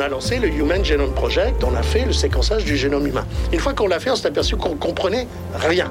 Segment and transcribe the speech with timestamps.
[0.00, 3.26] On a lancé le Human Genome Project, on a fait le séquençage du génome humain.
[3.52, 5.90] Une fois qu'on l'a fait, on s'est aperçu qu'on comprenait rien.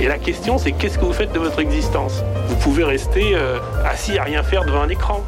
[0.00, 2.24] Et la question, c'est qu'est-ce que vous faites de votre existence?
[2.48, 5.24] Vous pouvez rester euh, assis à rien faire devant un écran.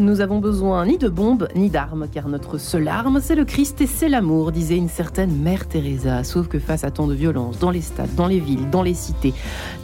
[0.00, 3.80] Nous avons besoin ni de bombes ni d'armes, car notre seule arme, c'est le Christ
[3.80, 6.24] et c'est l'amour, disait une certaine Mère Teresa.
[6.24, 8.94] Sauf que face à tant de violence, dans les stades, dans les villes, dans les
[8.94, 9.34] cités,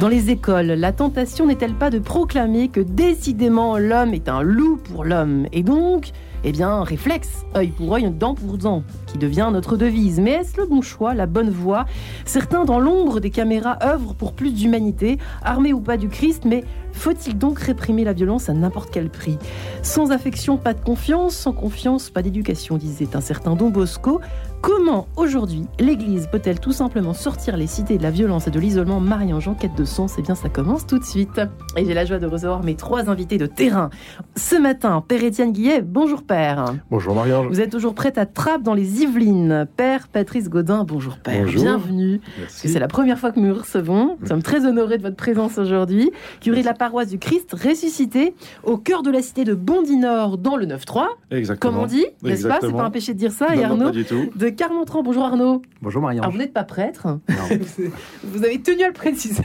[0.00, 4.78] dans les écoles, la tentation n'est-elle pas de proclamer que décidément l'homme est un loup
[4.78, 5.46] pour l'homme?
[5.52, 6.10] Et donc,
[6.42, 10.20] eh bien, réflexe, œil pour œil, dent pour dent, qui devient notre devise.
[10.20, 11.86] Mais est-ce le bon choix, la bonne voie?
[12.24, 16.64] Certains, dans l'ombre des caméras, œuvrent pour plus d'humanité, armés ou pas du Christ, mais
[16.94, 19.38] faut-il donc réprimer la violence à n'importe quel prix?
[19.82, 24.20] Sans affection, pas de confiance, sans confiance, pas d'éducation, disait un certain Don Bosco.
[24.62, 28.98] Comment aujourd'hui l'Église peut-elle tout simplement sortir les cités de la violence et de l'isolement
[28.98, 30.14] Marie-Ange en quête de sens?
[30.18, 31.38] Eh bien, ça commence tout de suite.
[31.76, 33.90] Et j'ai la joie de recevoir mes trois invités de terrain.
[34.36, 36.76] Ce matin, Père Étienne Guillet, bonjour Père.
[36.90, 37.48] Bonjour Marie-Ange.
[37.48, 39.66] Vous êtes toujours prête à Trappes dans les Yvelines.
[39.76, 41.44] Père Patrice Godin, bonjour Père.
[41.44, 41.62] Bonjour.
[41.62, 42.22] Bienvenue.
[42.48, 44.16] C'est la première fois que nous recevons.
[44.18, 46.10] Nous sommes très honorés de votre présence aujourd'hui.
[46.40, 50.56] Curé de la paroisse du Christ ressuscité au cœur de la cité de Bondy-Nord dans
[50.56, 51.06] le 9-3.
[51.30, 51.72] Exactement.
[51.72, 52.58] Comme on dit, n'est-ce pas?
[52.60, 53.46] C'est pas un péché de dire ça.
[53.48, 54.26] Non, et non, Arnaud pas du tout.
[54.36, 55.02] de Carmontran.
[55.02, 55.62] Bonjour Arnaud.
[55.80, 56.24] Bonjour Marie-Ange.
[56.24, 57.06] Alors vous n'êtes pas prêtre.
[57.06, 57.18] Non.
[58.24, 59.42] Vous avez tenu à le préciser.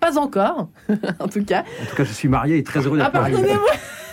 [0.00, 0.68] Pas encore,
[1.20, 1.60] en tout cas.
[1.82, 3.34] En tout cas, je suis marié et très heureux Ah, d'être marié.
[3.36, 3.70] pardonnez-moi.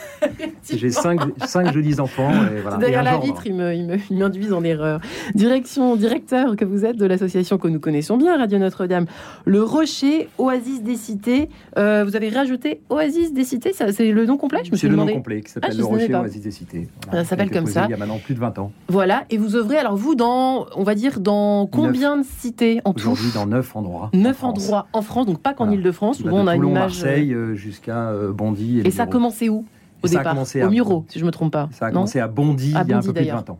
[0.73, 2.31] J'ai cinq, cinq jolis enfants.
[2.61, 3.23] Voilà, derrière la genre.
[3.23, 4.99] vitre, il me- il me- il m'induisent en erreur.
[5.36, 9.05] Direction, directeur que vous êtes de l'association que nous connaissons bien, Radio Notre-Dame,
[9.45, 11.49] le Rocher, Oasis des Cités.
[11.77, 15.41] Euh, vous avez rajouté Oasis des Cités, c'est le nom complet C'est le nom complet
[15.41, 16.15] qui Ah, s'appelle le Rocher.
[16.15, 16.87] Oasis des Cités.
[17.11, 17.85] Ça s'appelle comme ça.
[17.87, 18.71] Il y a maintenant plus de 20 ans.
[18.87, 22.93] Voilà, et vous œuvrez, alors vous, dans, on va dire, dans combien de cités en
[22.93, 22.99] tout?
[22.99, 24.09] Aujourd'hui, dans neuf endroits.
[24.14, 24.64] Neuf en France.
[24.64, 25.80] endroits en France, donc pas qu'en Voilà.
[25.80, 26.21] Ile-de-France.
[26.21, 26.81] Bah, Souvent, on a une Toulon, image.
[26.81, 28.80] euh, Marseille euh, jusqu'à euh, Bondy.
[28.80, 29.65] Et, Et ça a commencé où?
[30.04, 31.70] Au ça a départ commencé Au à- Muro, si je me trompe pas.
[31.72, 33.26] Ça a non commencé à Bondy À il y a un Bondy, peu plus de
[33.26, 33.38] d'ailleurs.
[33.38, 33.60] 20 ans.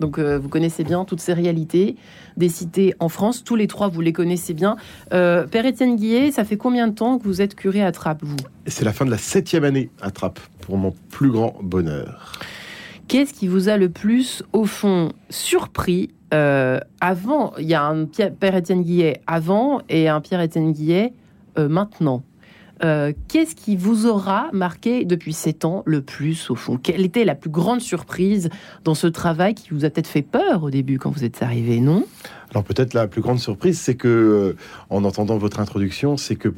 [0.00, 1.96] Donc euh, vous connaissez bien toutes ces réalités
[2.36, 3.42] des cités en France.
[3.42, 4.76] Tous les trois, vous les connaissez bien.
[5.12, 8.22] Euh, Père Étienne Guillet, ça fait combien de temps que vous êtes curé à Trappes,
[8.22, 8.36] vous?
[8.68, 12.32] C'est la fin de la septième année à Trappes, pour mon plus grand bonheur.
[13.08, 18.04] Qu'est-ce qui vous a le plus, au fond, surpris euh, avant Il y a un
[18.04, 21.12] Pierre- Père Étienne Guillet avant et un Pierre Étienne Guillet
[21.58, 22.22] euh, maintenant?
[22.84, 26.76] Euh, Qu'est-ce qui vous aura marqué depuis sept ans le plus, au fond?
[26.76, 28.50] Quelle était la plus grande surprise
[28.84, 31.80] dans ce travail qui vous a peut-être fait peur au début quand vous êtes arrivé,
[31.80, 32.04] non?
[32.50, 34.56] Alors peut-être la plus grande surprise, c'est que, euh,
[34.90, 36.52] en entendant votre introduction, c'est que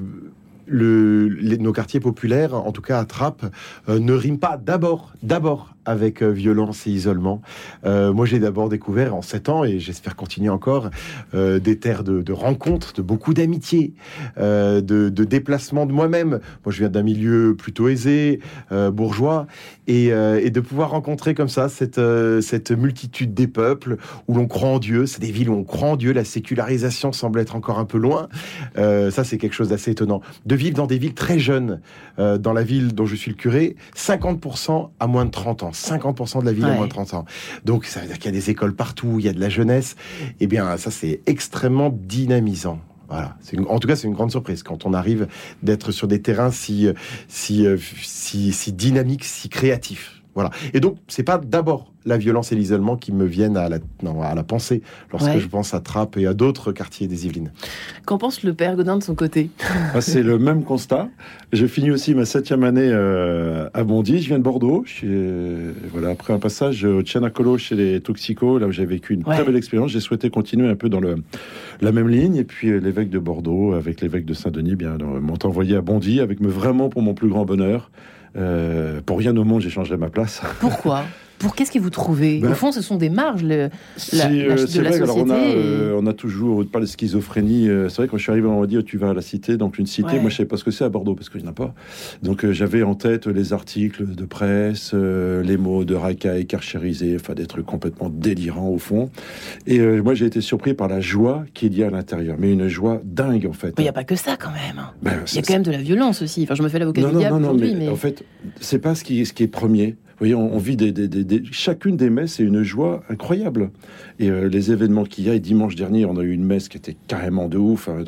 [0.70, 3.44] nos quartiers populaires, en tout cas à Trappes,
[3.88, 7.41] euh, ne riment pas d'abord, d'abord avec euh, violence et isolement.
[7.84, 10.91] Euh, moi, j'ai d'abord découvert en sept ans, et j'espère continuer encore,
[11.34, 13.92] euh, des terres de, rencontres, de beaucoup d'amitié,
[14.36, 16.41] de, de déplacement de moi-même.
[16.64, 19.46] Moi, je viens d'un milieu plutôt aisé, bourgeois,
[19.86, 22.00] et, de pouvoir rencontrer comme ça cette,
[22.41, 23.97] cette multitude des peuples
[24.28, 25.06] où l'on croit en Dieu.
[25.06, 26.12] C'est des villes où on croit en Dieu.
[26.12, 28.28] La sécularisation semble être encore un peu loin.
[28.76, 30.20] Ça, c'est quelque chose d'assez étonnant.
[30.47, 31.80] De vivre dans des villes très jeunes,
[32.18, 35.69] dans la ville dont je suis le curé, 50% à moins de 30 ans.
[35.72, 36.75] 50% de la ville Ouais.
[36.75, 37.25] moins de 30 ans.
[37.64, 39.48] Donc, ça veut dire qu'il y a des écoles partout, il y a de la
[39.48, 39.97] jeunesse.
[40.41, 42.81] Eh bien, ça, c'est extrêmement dynamisant.
[43.08, 43.36] Voilà.
[43.53, 45.26] Une- en tout cas, c'est une grande surprise quand on arrive
[45.64, 46.88] d'être sur des terrains si,
[47.28, 50.19] si, euh, si, si dynamiques, si créatifs.
[50.34, 50.50] Voilà.
[50.74, 54.22] Et donc, c'est pas d'abord la violence et l'isolement qui me viennent à la, non,
[54.22, 54.80] à la pensée
[55.12, 55.41] lorsque Ouais.
[55.41, 57.52] je pense à Trappes et à d'autres quartiers des Yvelines.
[58.06, 59.50] Qu'en pense le Père Godin de son côté?
[59.94, 61.09] Ah, c'est le même constat.
[61.53, 64.22] Je finis aussi ma septième année euh, à Bondy.
[64.22, 64.82] Je viens de Bordeaux.
[64.86, 68.86] Je suis, euh, voilà, après un passage au Tchanakolo chez les toxicos, là où j'ai
[68.86, 69.34] vécu une Ouais.
[69.34, 71.16] très belle expérience, j'ai souhaité continuer un peu dans le,
[71.82, 72.36] la même ligne.
[72.36, 75.82] Et puis euh, l'évêque de Bordeaux, avec l'évêque de Saint-Denis, bien euh, m'ont envoyé à
[75.82, 77.91] Bondy, avec me vraiment pour mon plus grand bonheur.
[78.36, 80.41] Euh, pour rien au monde, j'échangerai ma place.
[80.60, 81.04] Pourquoi?
[81.41, 84.16] Pour qu'est-ce que vous trouvez Ben, Au fond, ce sont des marges le- la, C'est,
[84.16, 86.65] la- euh, de c'est la vrai, alors on a, et- euh, on a toujours, on
[86.66, 87.69] parle de schizophrénie.
[87.69, 89.22] euh, c'est vrai, quand je suis arrivé, on m'a dit, oh, tu vas à la
[89.22, 89.57] cité.
[89.57, 90.21] Donc, une cité, Ouais.
[90.21, 91.75] moi, je savais pas ce que c'est à Bordeaux, parce qu'il n'y en a pas.
[92.22, 97.33] Donc, euh, j'avais en tête les articles de presse, les mots de racaille, carchérisés, enfin,
[97.34, 99.10] des trucs complètement délirants, au fond.
[99.66, 102.37] Et moi, j'ai été surpris par la joie qu'il y a à l'intérieur.
[102.39, 103.69] Mais une joie dingue, en fait.
[103.69, 104.84] Mais il n'y a pas que ça quand même.
[105.03, 106.42] Ben, Il y a quand même de la violence aussi.
[106.42, 108.25] Enfin, je me fais l'avocat du diable aujourd'hui, mais, mais, en fait,
[108.60, 109.97] c'est pas ce qui, ce qui est premier.
[110.20, 110.92] Voyez, on, vit des,
[111.50, 113.70] chacune des messes, c'est une joie incroyable.
[114.18, 116.68] Et euh, les événements qu'il y a, et dimanche dernier, on a eu une messe
[116.68, 118.04] qui était carrément de ouf, hein,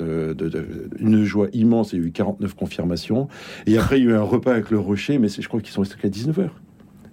[1.01, 1.95] une joie immense.
[1.95, 3.29] Il y a eu 49 confirmations.
[3.67, 5.73] Et après, il y a eu un repas avec le rocher, mais je crois qu'ils
[5.73, 6.51] sont restés qu'à 19h.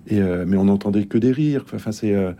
[0.08, 1.64] Et euh, mais on n'entendait que des rires.
[1.74, 2.34] Enfin, c'est euh,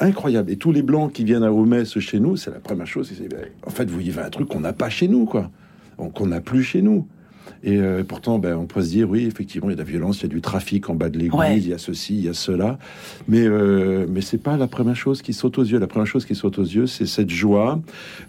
[0.00, 0.50] incroyable.
[0.50, 3.10] Et tous les blancs qui viennent à messes chez nous, c'est la première chose.
[3.66, 5.50] en fait, vous vivez un truc qu'on n'a pas chez nous, quoi.
[5.96, 7.06] Qu'on n'a plus chez nous.
[7.62, 9.90] Et euh, pourtant, ben, on peut se dire, oui, effectivement, il y a de la
[9.90, 11.56] violence, il y a du trafic en bas de l'église, Ouais.
[11.56, 12.78] il y a ceci, il y a cela.
[13.26, 15.78] Mais, euh, mais c'est pas la première chose qui saute aux yeux.
[15.78, 17.80] La première chose qui saute aux yeux, c'est cette joie.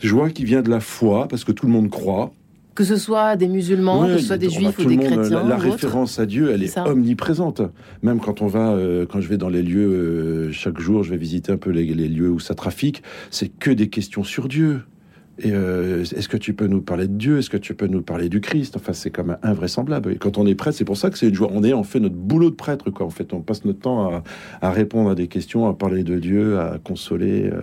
[0.01, 2.31] Joie qui vient de la foi, parce que tout le monde croit.
[2.75, 5.47] que ce soit des musulmans, que ce soit des juifs ou des monde, chrétiens.
[5.47, 7.61] La, référence à Dieu, elle est omniprésente.
[8.03, 11.11] Même quand on va, euh, quand je vais dans les lieux, euh, chaque jour, je
[11.11, 13.01] vais visiter un peu les, les lieux où ça trafique.
[13.31, 14.81] C'est que des questions sur Dieu.
[15.39, 17.39] Et euh, est-ce que tu peux nous parler de Dieu?
[17.39, 18.77] Est-ce que tu peux nous parler du Christ?
[18.77, 20.13] Enfin, c'est comme invraisemblable.
[20.13, 21.49] Et quand on est prêtre, c'est pour ça que c'est une joie.
[21.51, 23.05] On est, fait notre boulot de prêtre, quoi.
[23.05, 24.23] En fait, on passe notre temps
[24.61, 27.49] à, répondre à des questions, à parler de Dieu, à consoler.
[27.51, 27.59] euh,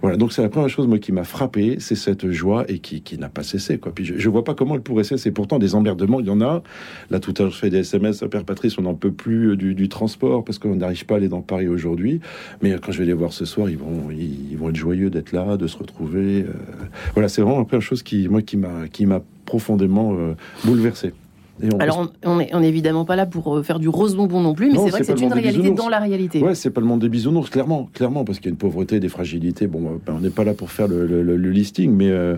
[0.00, 0.16] Voilà.
[0.16, 3.28] Donc c'est la première chose moi qui m'a frappé, c'est cette joie et qui, n'a
[3.28, 3.92] pas cessé, quoi.
[3.94, 5.30] Puis je, je vois pas comment elle pourrait cesser.
[5.30, 6.62] Pourtant, des emmerdements, il y en a.
[7.10, 9.50] Là, tout à l'heure, je fais des SMS à Père Patrice, on n'en peut plus
[9.50, 12.20] euh, du, transport parce qu'on n'arrive pas à aller dans Paris aujourd'hui.
[12.62, 15.66] Mais quand je vais les voir ce soir, ils vont, être joyeux d'être là, de
[15.66, 16.46] se retrouver.
[17.14, 21.12] Voilà, c'est vraiment la première chose qui, moi, qui m'a, qui m'a profondément euh, bouleversé.
[21.62, 24.54] Et on- Alors, on- n'est évidemment pas là pour euh, faire du rose bonbon non
[24.54, 26.42] plus, mais c'est vrai que c'est une réalité dans la réalité.
[26.42, 28.98] Ouais, c'est pas le monde des bisounours, clairement, clairement, parce qu'il y a une pauvreté,
[28.98, 29.66] des fragilités.
[29.68, 32.36] Bon, ben, on n'est pas là pour faire le, le- le- le listing, mais euh,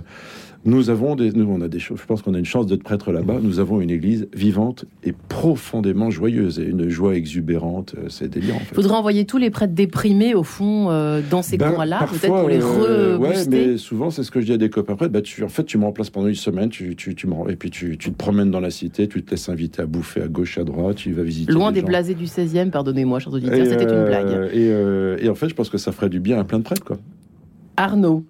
[0.66, 1.98] nous avons des, nous, on a des choses.
[2.00, 3.38] Je pense qu'on a une chance d'être prêtre là-bas.
[3.42, 7.94] Nous avons une église vivante et profondément joyeuse et une joie exubérante.
[7.96, 8.56] euh, C'est délirant.
[8.56, 8.74] En fait.
[8.74, 12.48] Faudrait envoyer tous les prêtres déprimés, au fond, euh, dans ces Ben, coins-là, peut-être pour
[12.48, 13.50] les euh, ouais, rebooster.
[13.68, 14.94] mais souvent c'est ce que je dis à des copains.
[14.94, 17.34] Après, bah, tu, en fait, tu me remplaces pendant une semaine, tu, tu, tu me
[17.50, 20.22] et puis tu, tu te promènes dans la cité, tu te laisses inviter à bouffer
[20.22, 21.52] à gauche, à droite, tu vas visiter.
[21.52, 21.86] Loin des gens.
[21.86, 24.50] blasés du 16e, pardonnez-moi, chers auditeurs, c'était une blague.
[24.52, 26.64] Et, euh, et en fait, je pense que ça ferait du bien à plein de
[26.64, 26.98] prêtres, quoi.
[27.76, 28.24] Arnaud,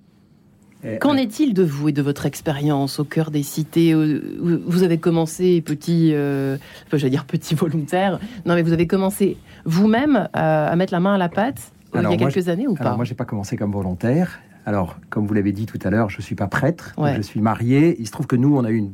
[1.01, 4.21] qu'en est-il de vous et de votre expérience au cœur des cités Euh,
[4.67, 6.57] Vous avez commencé petit, euh,
[6.87, 11.01] enfin, j'allais dire petit volontaire, non mais vous avez commencé vous-même à, à mettre la
[11.01, 12.97] main à la pâte euh, Alors, il y a moi, quelques années ou Alors pas
[12.97, 14.41] moi, j'ai pas commencé comme volontaire.
[14.65, 17.15] Alors, comme vous l'avez dit tout à l'heure, je suis pas prêtre, Ouais.
[17.17, 17.97] je suis marié.
[18.01, 18.93] Il se trouve que nous, on a eu une,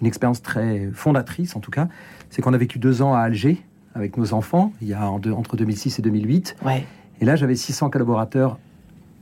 [0.00, 1.88] une expérience très fondatrice, en tout cas.
[2.30, 3.62] C'est qu'on a vécu deux ans à Alger
[3.94, 6.56] avec nos enfants, il y a en deux- entre 2006 et 2008.
[6.64, 6.84] Ouais.
[7.20, 8.58] Et là, j'avais 600 collaborateurs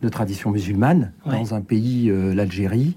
[0.02, 1.38] de tradition musulmane Ouais.
[1.38, 2.96] dans un pays, euh, l'Algérie.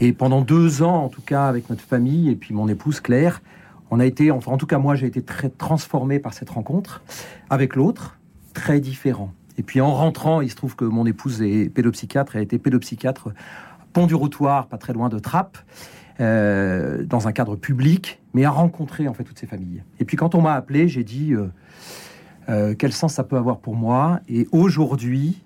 [0.00, 3.42] Et pendant deux ans, en tout cas, avec notre famille et puis mon épouse Claire,
[3.90, 7.02] on a été, enfin, en tout cas, moi, j'ai été très transformé par cette rencontre
[7.50, 8.18] avec l'autre,
[8.54, 9.32] très différent.
[9.58, 12.58] Et puis en rentrant, il se trouve que mon épouse est pédopsychiatre, elle a été
[12.58, 13.28] pédopsychiatre
[13.92, 15.58] pont du Routoir, pas très loin de Trappes,
[16.20, 19.82] euh, dans un cadre public, mais a rencontré en fait toutes ces familles.
[20.00, 21.48] Et puis quand on m'a appelé, j'ai dit euh,
[22.48, 24.20] euh, quel sens ça peut avoir pour moi?
[24.28, 25.42] Et aujourd'hui,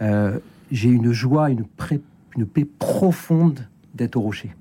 [0.00, 2.00] j'ai une joie, une, pré-
[2.36, 4.54] une paix profonde d'être au Rocher,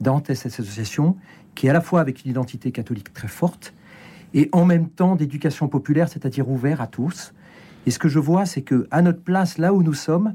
[0.00, 1.16] dans cette association
[1.54, 3.74] qui est à la fois avec une identité catholique très forte
[4.32, 7.34] et en même temps d'éducation populaire, c'est-à-dire ouvert à tous.
[7.86, 10.34] Et ce que je vois, c'est que à notre place, là où nous sommes,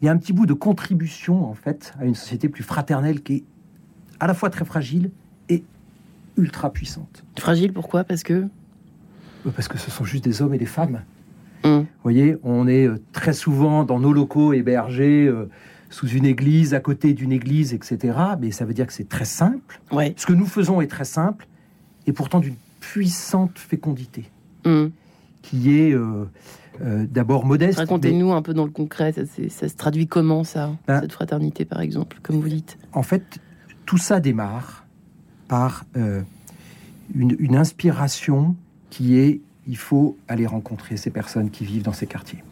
[0.00, 3.20] il y a un petit bout de contribution en fait à une société plus fraternelle
[3.22, 3.44] qui est
[4.20, 5.10] à la fois très fragile
[5.48, 5.64] et
[6.36, 7.24] ultra puissante.
[7.38, 8.04] Fragile, pourquoi?
[8.04, 8.34] Parce que?
[9.44, 11.02] Euh, Parce que ce sont juste des hommes et des femmes.
[11.64, 11.80] Hum.
[11.82, 15.48] Vous voyez, on est euh, très souvent dans nos locaux hébergés euh,
[15.90, 18.16] sous une église, à côté d'une église, etc.
[18.40, 19.80] Mais ça veut dire que c'est très simple.
[19.90, 20.14] Ouais.
[20.16, 21.46] Ce que nous faisons est très simple
[22.06, 24.30] et pourtant d'une puissante fécondité
[24.64, 24.90] Hum.
[25.42, 26.24] qui est euh,
[26.82, 27.78] euh, d'abord modeste.
[27.78, 31.64] mais- Racontez-nous un peu dans le concret, ça, se traduit comment ça, Ben- cette fraternité
[31.64, 32.78] par exemple, comme vous dites?
[32.92, 33.38] En fait,
[33.86, 34.84] tout ça démarre
[35.48, 36.20] par euh,
[37.14, 38.54] une, une inspiration
[38.90, 42.42] qui est il faut aller rencontrer ces personnes qui vivent dans ces quartiers.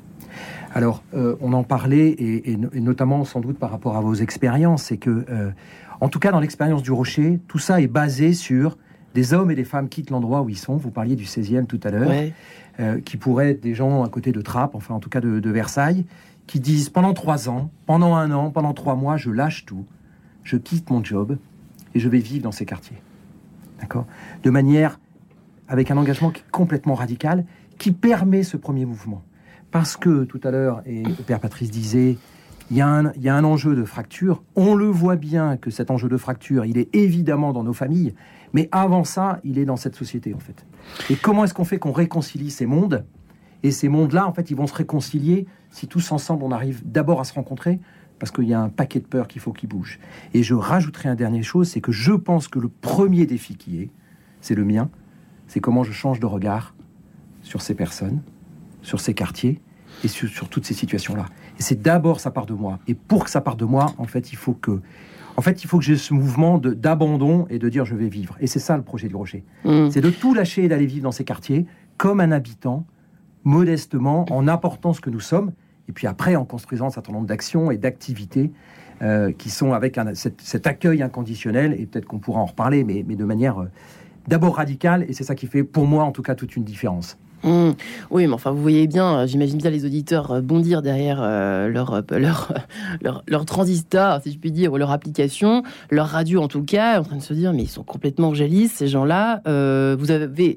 [0.75, 4.01] Alors, euh, on en parlait, et, et no- et notamment sans doute par rapport à
[4.01, 5.51] vos expériences, c'est que, euh,
[6.01, 8.77] en tout cas dans l'expérience du Rocher, tout ça est basé sur
[9.15, 10.77] des hommes et des femmes quittent l'endroit où ils sont.
[10.77, 12.35] Vous parliez du 16e tout à l'heure Ouais.
[12.81, 15.41] euh, qui pourraient être des gens à côté de Trappes, enfin en tout cas de,
[15.41, 16.05] de Versailles,
[16.47, 19.87] qui disent pendant trois ans, pendant un an, pendant trois mois, je lâche tout,
[20.45, 21.39] je quitte mon job
[21.95, 22.99] et je vais vivre dans ces quartiers.
[23.81, 24.05] D'accord?
[24.43, 25.01] De manière
[25.69, 27.45] avec un engagement complètement radical,
[27.79, 29.23] qui permet ce premier mouvement.
[29.71, 32.17] Parce que tout à l'heure, et père Patrice disait,
[32.71, 34.43] il y, a un, y a un enjeu de fracture.
[34.57, 38.15] On le voit bien que cet enjeu de fracture, il est évidemment dans nos familles,
[38.53, 40.65] mais avant ça, il est dans cette société en fait.
[41.11, 43.05] Et comment est-ce qu'on fait qu'on réconcilie ces mondes?
[43.63, 47.21] Et ces mondes-là, en fait, ils vont se réconcilier si tous ensemble on arrive d'abord
[47.21, 47.81] à se rencontrer,
[48.19, 49.99] parce qu'il y a un paquet de peurs qu'il faut qu'il bouge.
[50.33, 53.83] Et je rajouterai un dernier chose, c'est que je pense que le premier défi qui
[53.83, 53.91] est,
[54.41, 54.89] c'est le mien,
[55.47, 56.75] c'est comment je change de regard
[57.43, 58.21] sur ces personnes,
[58.83, 59.61] sur ces quartiers
[60.05, 61.27] et sur, sur toutes ces situations-là.
[61.59, 62.79] Et c'est d'abord ça part de moi.
[62.89, 64.81] Et pour que ça parte de moi, en fait, il faut que,
[65.37, 68.37] en fait, il faut que j'ai ce mouvement d'abandon et de dire je vais vivre.
[68.41, 69.45] Et c'est ça le projet du Rocher.
[69.65, 69.91] Mm.
[69.91, 72.85] C'est de tout lâcher et d'aller vivre dans ces quartiers comme un habitant,
[73.45, 75.53] modestement, en apportant ce que nous sommes,
[75.89, 78.51] et puis après en construisant un certain nombre d'actions et d'activités
[79.03, 82.83] euh, qui sont avec un- cet, cet accueil inconditionnel, et peut-être qu'on pourra en reparler,
[82.83, 83.67] mais, mais de manière euh,
[84.29, 87.19] d'abord radicale, et c'est ça qui fait pour moi en tout cas toute une différence.
[87.45, 87.71] Mmh.
[88.11, 91.69] Oui, mais enfin, vous voyez bien, euh, j'imagine bien les auditeurs euh, bondir derrière euh,
[91.69, 96.65] leur, leur, leur, transistor, si je puis dire, ou leur application, leur radio en tout
[96.65, 99.43] cas, en train de se dire, mais ils sont complètement angélistes, ces gens-là.
[99.97, 100.57] Vous avez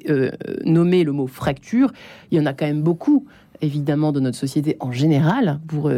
[0.66, 1.92] nommé le mot fracture,
[2.32, 3.26] il y en a quand même beaucoup.
[3.62, 5.92] Évidemment, de notre société en général, pour,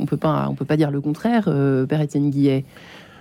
[0.00, 1.44] on peut pas, on peut pas dire le contraire,
[1.88, 2.64] Père Étienne Guillet.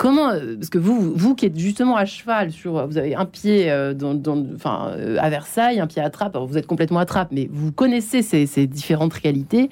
[0.04, 3.24] Comment, euh, parce que vous, vous qui êtes justement à cheval sur, vous avez un
[3.24, 6.68] pied euh, dans, dans- enfin, euh, à Versailles, un pied à Trappes, alors vous êtes
[6.68, 9.70] complètement à Trappes, mais vous connaissez ces, différentes réalités.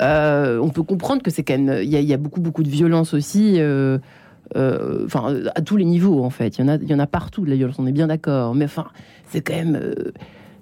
[0.00, 3.60] On peut comprendre que c'est quand même, il y, a- beaucoup, beaucoup de violence aussi.
[4.54, 6.56] enfin, à tous les niveaux en fait.
[6.58, 7.74] Il y en a, il y en a partout de la violence.
[7.80, 8.54] On est bien d'accord.
[8.54, 8.86] Mais enfin,
[9.30, 9.80] c'est quand même.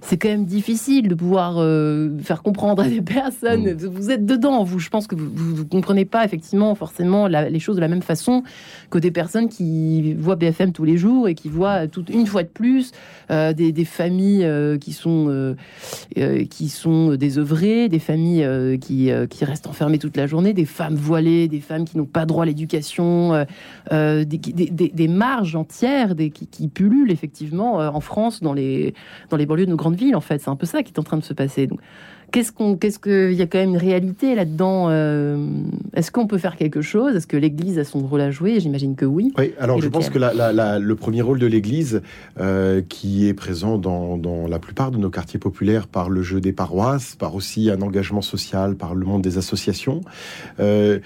[0.00, 3.72] C'est quand même difficile de pouvoir euh, faire comprendre à des personnes.
[3.72, 4.78] Vous êtes dedans, vous.
[4.78, 8.02] Je pense que vous, vous comprenez pas effectivement forcément la- les choses de la même
[8.02, 8.42] façon
[8.90, 12.42] que des personnes qui voient BFM tous les jours et qui voient tout, une fois
[12.42, 12.92] de plus
[13.30, 15.54] euh, des, des familles euh, qui sont
[16.50, 18.46] qui sont désœuvrées, des familles
[18.80, 22.26] qui, qui restent enfermées toute la journée, des femmes voilées, des femmes qui n'ont pas
[22.26, 23.44] droit à l'éducation,
[23.90, 28.94] des, des- des- des marges entières des, qui, qui pullulent effectivement en France, dans les,
[29.30, 30.40] dans les banlieues de nos grandes villes, en fait.
[30.40, 31.66] C'est un peu ça qui est en train de se passer.
[31.66, 31.80] Donc,
[32.30, 34.88] qu'est-ce qu'on, qu'est-ce que, il y a quand même une réalité là-dedans.
[34.90, 35.46] euh,
[35.94, 37.14] est-ce qu'on peut faire quelque chose?
[37.16, 38.60] Est-ce que l'Église a son rôle à jouer?
[38.60, 39.32] J'imagine que oui.
[39.38, 42.02] Oui, alors je pense que la- la- la- le premier rôle de l'Église,
[42.38, 46.40] euh, qui est présent dans, dans la plupart de nos quartiers populaires par le jeu
[46.40, 50.02] des paroisses, par aussi un engagement social, par le monde des associations,
[50.60, 50.98] euh,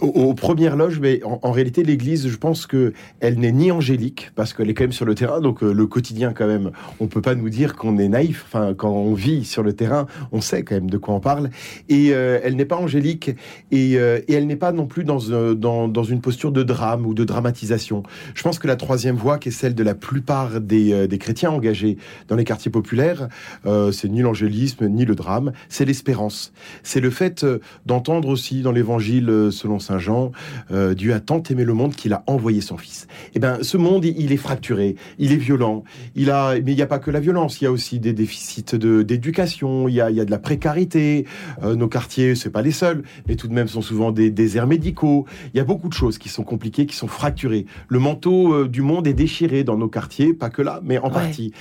[0.00, 4.52] aux, premières loges, mais en, réalité, l'Église, je pense que elle n'est ni angélique parce
[4.52, 7.22] qu'elle est quand même sur le terrain, donc euh, le quotidien quand même, on peut
[7.22, 8.44] pas nous dire qu'on est naïf.
[8.46, 11.50] Enfin, quand on vit sur le terrain, on sait quand même de quoi on parle.
[11.88, 13.30] Et euh, elle n'est pas angélique
[13.70, 17.24] et, euh, et elle n'est pas non plus dans, une posture de drame ou de
[17.24, 18.02] dramatisation.
[18.34, 21.50] Je pense que la troisième voie, qui est celle de la plupart des, des chrétiens
[21.50, 23.28] engagés dans les quartiers populaires,
[23.64, 26.52] c'est ni l'angélisme ni le drame, c'est l'espérance.
[26.82, 27.44] C'est le fait
[27.86, 30.32] d'entendre aussi dans l'évangile selon Saint Jean,
[30.70, 33.06] euh, Dieu a tant aimé le monde qu'il a envoyé son Fils.
[33.34, 35.82] Eh ben, ce monde, il est fracturé, il est violent.
[36.14, 38.12] Il a, mais il n'y a pas que la violence, il y a aussi des
[38.12, 41.24] déficits de d'éducation, il y a, il y a de la précarité.
[41.62, 44.66] Euh, nos quartiers, c'est pas les seuls, mais tout de même sont souvent des déserts
[44.66, 45.24] médicaux.
[45.54, 47.64] Il y a beaucoup de choses qui sont compliquées, qui sont fracturées.
[47.88, 51.06] Le manteau euh, du monde est déchiré dans nos quartiers, pas que là, mais en
[51.08, 51.14] Ouais.
[51.14, 51.52] partie.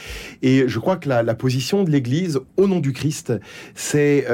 [0.42, 3.32] Et je crois que la, la position de l'Église, au nom du Christ,
[3.74, 4.26] c'est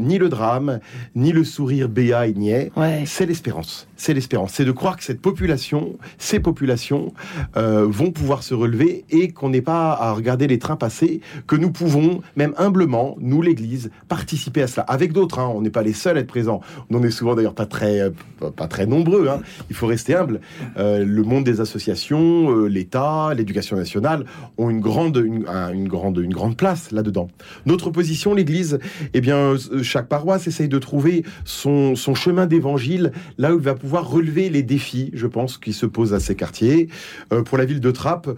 [0.00, 0.80] ni le drame,
[1.14, 3.02] ni le sourire béat et niais, Ouais.
[3.06, 3.88] c'est l'espérance.
[3.96, 4.52] C'est l'espérance.
[4.54, 7.12] C'est de croire que cette population, ces populations,
[7.56, 11.56] euh, vont pouvoir se relever et qu'on n'ait pas à regarder les trains passer, que
[11.56, 14.84] nous pouvons, même humblement, nous, l'Église, participer à cela.
[14.84, 15.50] Avec d'autres, hein.
[15.52, 16.60] on n'est pas les seuls à être présents.
[16.90, 18.10] On est souvent d'ailleurs pas très, euh,
[18.56, 19.26] pas- très nombreux.
[19.28, 19.40] hein.
[19.68, 20.40] Il faut rester humble.
[20.76, 24.26] Euh, le monde des associations, l'État, l'éducation nationale
[24.58, 27.28] ont une grande, une, un- une grande, une grande place là-dedans.
[27.66, 28.78] Notre position, l'Église,
[29.12, 34.08] eh bien, chaque paroisse essaye de trouver son chemin d'évangile là où il va pouvoir
[34.08, 36.88] relever les défis, je pense, qui se posent à ces quartiers.
[37.32, 38.28] Euh, pour la ville de Trappes,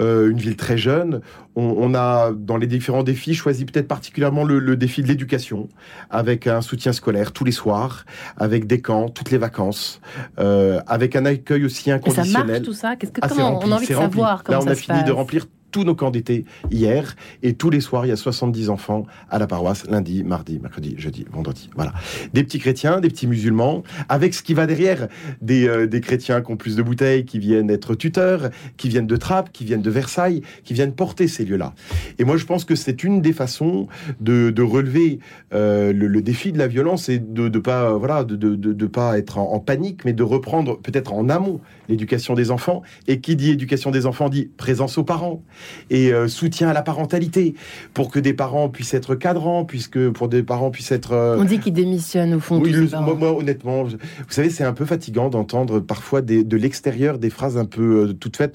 [0.00, 1.20] euh, une ville très jeune,
[1.56, 5.68] on, on a, dans les différents défis, choisi peut-être particulièrement le, le défi de l'éducation,
[6.10, 8.04] avec un soutien scolaire tous les soirs,
[8.36, 10.00] avec des camps toutes les vacances,
[10.38, 12.46] euh, avec un accueil aussi Et ça inconditionnel.
[12.46, 12.96] marche tout ça?
[12.96, 14.10] Qu'est-ce que Ah, comment rempli, on a envie de rempli.
[14.18, 17.16] savoir comment Là, on ça a se fini de remplir tous nos camps d'été hier.
[17.42, 20.94] Et tous les soirs, il y a 70 enfants à la paroisse, lundi, mardi, mercredi,
[20.98, 21.68] jeudi, vendredi.
[21.74, 21.92] Voilà.
[22.32, 25.08] Des petits chrétiens, des petits musulmans, avec ce qui va derrière.
[25.42, 29.08] Des, euh, des chrétiens qui ont plus de bouteilles, qui viennent être tuteurs, qui viennent
[29.08, 31.74] de Trappes, qui viennent de Versailles, qui viennent porter ces lieux-là.
[32.20, 33.88] Et moi, je pense que c'est une des façons
[34.20, 35.18] de, de relever
[35.54, 38.86] euh, le, défi de la violence et de ne pas, euh, voilà, de, de, de-
[38.86, 42.82] pas être en panique, mais de reprendre peut-être en amont l'éducation des enfants.
[43.08, 45.42] Et qui dit éducation des enfants dit présence aux parents.
[45.90, 47.54] Et euh, soutien à la parentalité,
[47.92, 51.12] pour que des parents puissent être cadrants, puisque pour des parents puissent être...
[51.12, 52.60] euh, On dit qu'ils démissionnent au fond.
[52.60, 53.96] oui, le- moi, moi, honnêtement, vous
[54.28, 58.12] savez, c'est un peu fatigant d'entendre parfois des- de l'extérieur des phrases un peu euh,
[58.12, 58.54] toutes faites.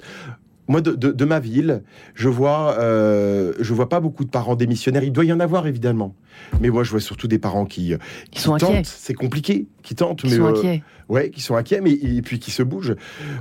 [0.68, 1.82] Moi, de, de- de ma ville,
[2.14, 5.02] je vois, euh, je vois pas beaucoup de parents démissionnaires.
[5.02, 6.14] Il doit y en avoir évidemment,
[6.60, 7.94] mais moi, je vois surtout des parents qui,
[8.30, 8.66] Qui sont inquiets.
[8.66, 8.86] tentent.
[8.86, 10.82] C'est compliqué, qui tentent, Ils mais sont euh, inquiets.
[11.10, 12.94] Ouais, qui sont inquiets, mais et puis qui se bougent.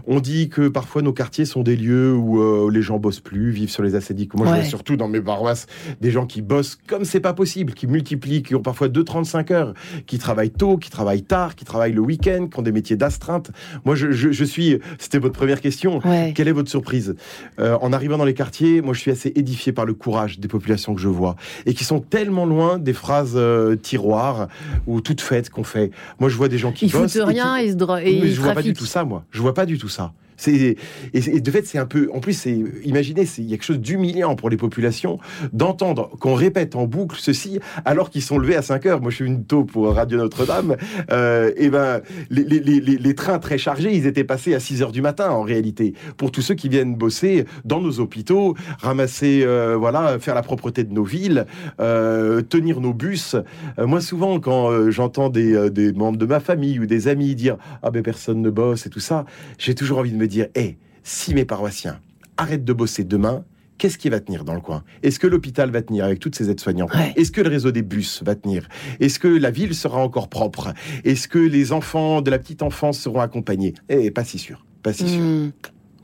[0.07, 3.51] On dit que parfois nos quartiers sont des lieux où euh, les gens bossent plus,
[3.51, 4.33] vivent sur les assédiques.
[4.33, 5.67] Moi, je vois surtout dans mes paroisses
[6.01, 9.73] des gens qui bossent comme c'est pas possible, qui multiplient, qui ont parfois 2-35 heures,
[10.07, 13.51] qui travaillent tôt, qui travaillent tard, qui travaillent le week-end, qui ont des métiers d'astreinte.
[13.85, 14.79] Moi, je, je- je suis.
[14.97, 15.99] C'était votre première question.
[16.07, 16.33] Ouais.
[16.35, 17.15] Quelle est votre surprise?
[17.59, 20.47] Euh, En arrivant dans les quartiers, moi, je suis assez édifié par le courage des
[20.47, 21.35] populations que je vois
[21.67, 24.47] et qui sont tellement loin des phrases euh, tiroirs
[24.87, 25.91] ou toutes faites qu'on fait.
[26.19, 28.41] Moi, je vois des gens qui Ils bossent foutent et qui- se et mais je
[28.41, 29.23] vois pas du tout ça, moi.
[29.31, 30.13] Je vois pas du tout ça.
[30.47, 30.77] Et,
[31.13, 33.79] et de fait c'est un peu en plus c'est imaginez il y a quelque chose
[33.79, 35.19] d'humiliant pour les populations
[35.53, 39.01] d'entendre qu'on répète en boucle ceci alors qu'ils sont levés à 5 heures.
[39.01, 40.75] Moi je suis une taupe pour Radio Notre-Dame.
[41.11, 45.29] Euh, et ben les, trains très chargés ils étaient passés à 6 heures du matin
[45.29, 50.35] en réalité pour tous ceux qui viennent bosser dans nos hôpitaux, ramasser euh, voilà faire
[50.35, 51.45] la propreté de nos villes,
[51.79, 53.35] euh, tenir nos bus.
[53.77, 57.91] Moi souvent quand j'entends des, des membres de ma famille ou des amis dire ah
[57.91, 59.25] ben personne ne bosse et tout ça,
[59.57, 61.99] j'ai toujours envie de me dire, hé, si mes paroissiens
[62.37, 63.43] arrêtent de bosser demain,
[63.77, 64.83] qu'est-ce qui va tenir dans le coin?
[65.03, 66.87] Est-ce que l'hôpital va tenir avec toutes ses aides-soignants?
[66.93, 67.13] Ouais.
[67.15, 68.67] Est-ce que le réseau des bus va tenir?
[68.99, 70.73] Est-ce que la ville sera encore propre?
[71.03, 73.73] Est-ce que les enfants de la petite enfance seront accompagnés?
[73.89, 74.65] Eh, pas si sûr.
[74.83, 75.19] Pas si sûr.
[75.21, 75.51] Hmm.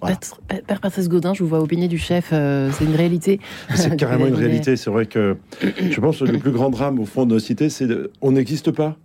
[0.01, 0.17] Voilà.
[0.53, 3.39] Euh, Père Patrice Godin, je vous vois au peignée du chef, euh, c'est une réalité.
[3.75, 4.75] C'est carrément une réalité.
[4.75, 7.69] C'est vrai que je pense que le plus grand drame au fond de nos cités,
[7.69, 8.97] c'est de- on n'existe pas.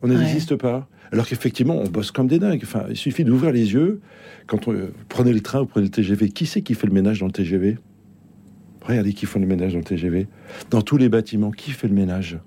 [0.00, 0.16] On Ouais.
[0.16, 0.88] n'existe pas.
[1.12, 2.64] Alors qu'effectivement, on bosse comme des dingues.
[2.88, 4.00] Il suffit d'ouvrir les yeux.
[4.46, 6.94] Quand on euh, prenez le train ou prenez le TGV, qui c'est qui fait le
[6.94, 7.78] ménage dans le TGV
[8.80, 10.26] Regardez qui font le ménage dans le TGV.
[10.70, 12.38] Dans tous les bâtiments, qui fait le ménage?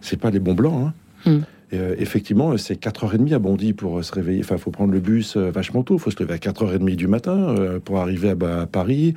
[0.00, 0.86] C'est pas les bons blancs.
[0.86, 0.94] Hein
[1.26, 1.40] Hmm.
[1.72, 4.40] Et, euh, effectivement, c'est 4h30 à Bondy pour euh, se réveiller.
[4.40, 5.94] Enfin, il faut prendre le bus euh, vachement tôt.
[5.94, 7.54] Il faut se lever à 4h30 du matin
[7.84, 9.14] pour arriver à, Paris.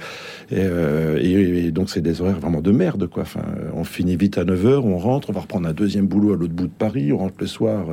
[0.51, 3.23] Et, et- donc, c'est des horaires vraiment de merde, quoi.
[3.23, 6.37] Enfin, on finit vite à 9h, on rentre, on va reprendre un deuxième boulot à
[6.37, 7.85] l'autre bout de Paris, on rentre le soir.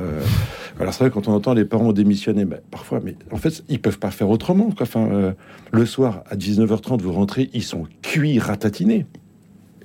[0.79, 3.79] Alors, c'est vrai, quand on entend les parents démissionner, ben, parfois, mais en fait, ils
[3.79, 4.83] peuvent pas faire autrement, quoi.
[4.83, 5.33] Enfin,
[5.71, 9.05] le soir, à 19h30, vous rentrez, ils sont cuits, ratatinés.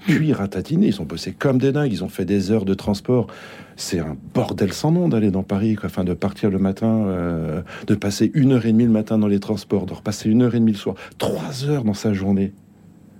[0.06, 3.26] Cuits, ratatinés, ils sont bossés comme des dingues, ils ont fait des heures de transport.
[3.76, 5.86] C'est un bordel sans nom d'aller dans Paris, quoi.
[5.86, 9.28] Enfin, de partir le matin, euh, de passer une heure et demie le matin dans
[9.28, 12.52] les transports, de repasser une heure et demie le soir, trois heures dans sa journée.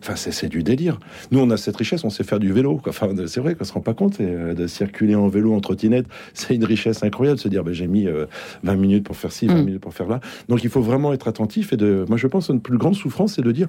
[0.03, 0.99] Enfin, c'est c'est du délire.
[1.31, 2.77] Nous, on a cette richesse, on sait faire du vélo.
[2.79, 2.91] quoi.
[2.91, 6.07] Enfin, c'est vrai qu'on se rend pas compte euh, de circuler en vélo, en trottinette.
[6.35, 8.27] C'est une richesse incroyable de se dire, ben, j'ai mis euh,
[8.65, 9.65] 20 minutes pour faire ci, 20 Mm.
[9.65, 10.19] minutes pour faire là.
[10.49, 11.73] Donc, il faut vraiment être attentif.
[11.73, 13.69] Et de, moi, je pense que notre plus grande souffrance, c'est de dire,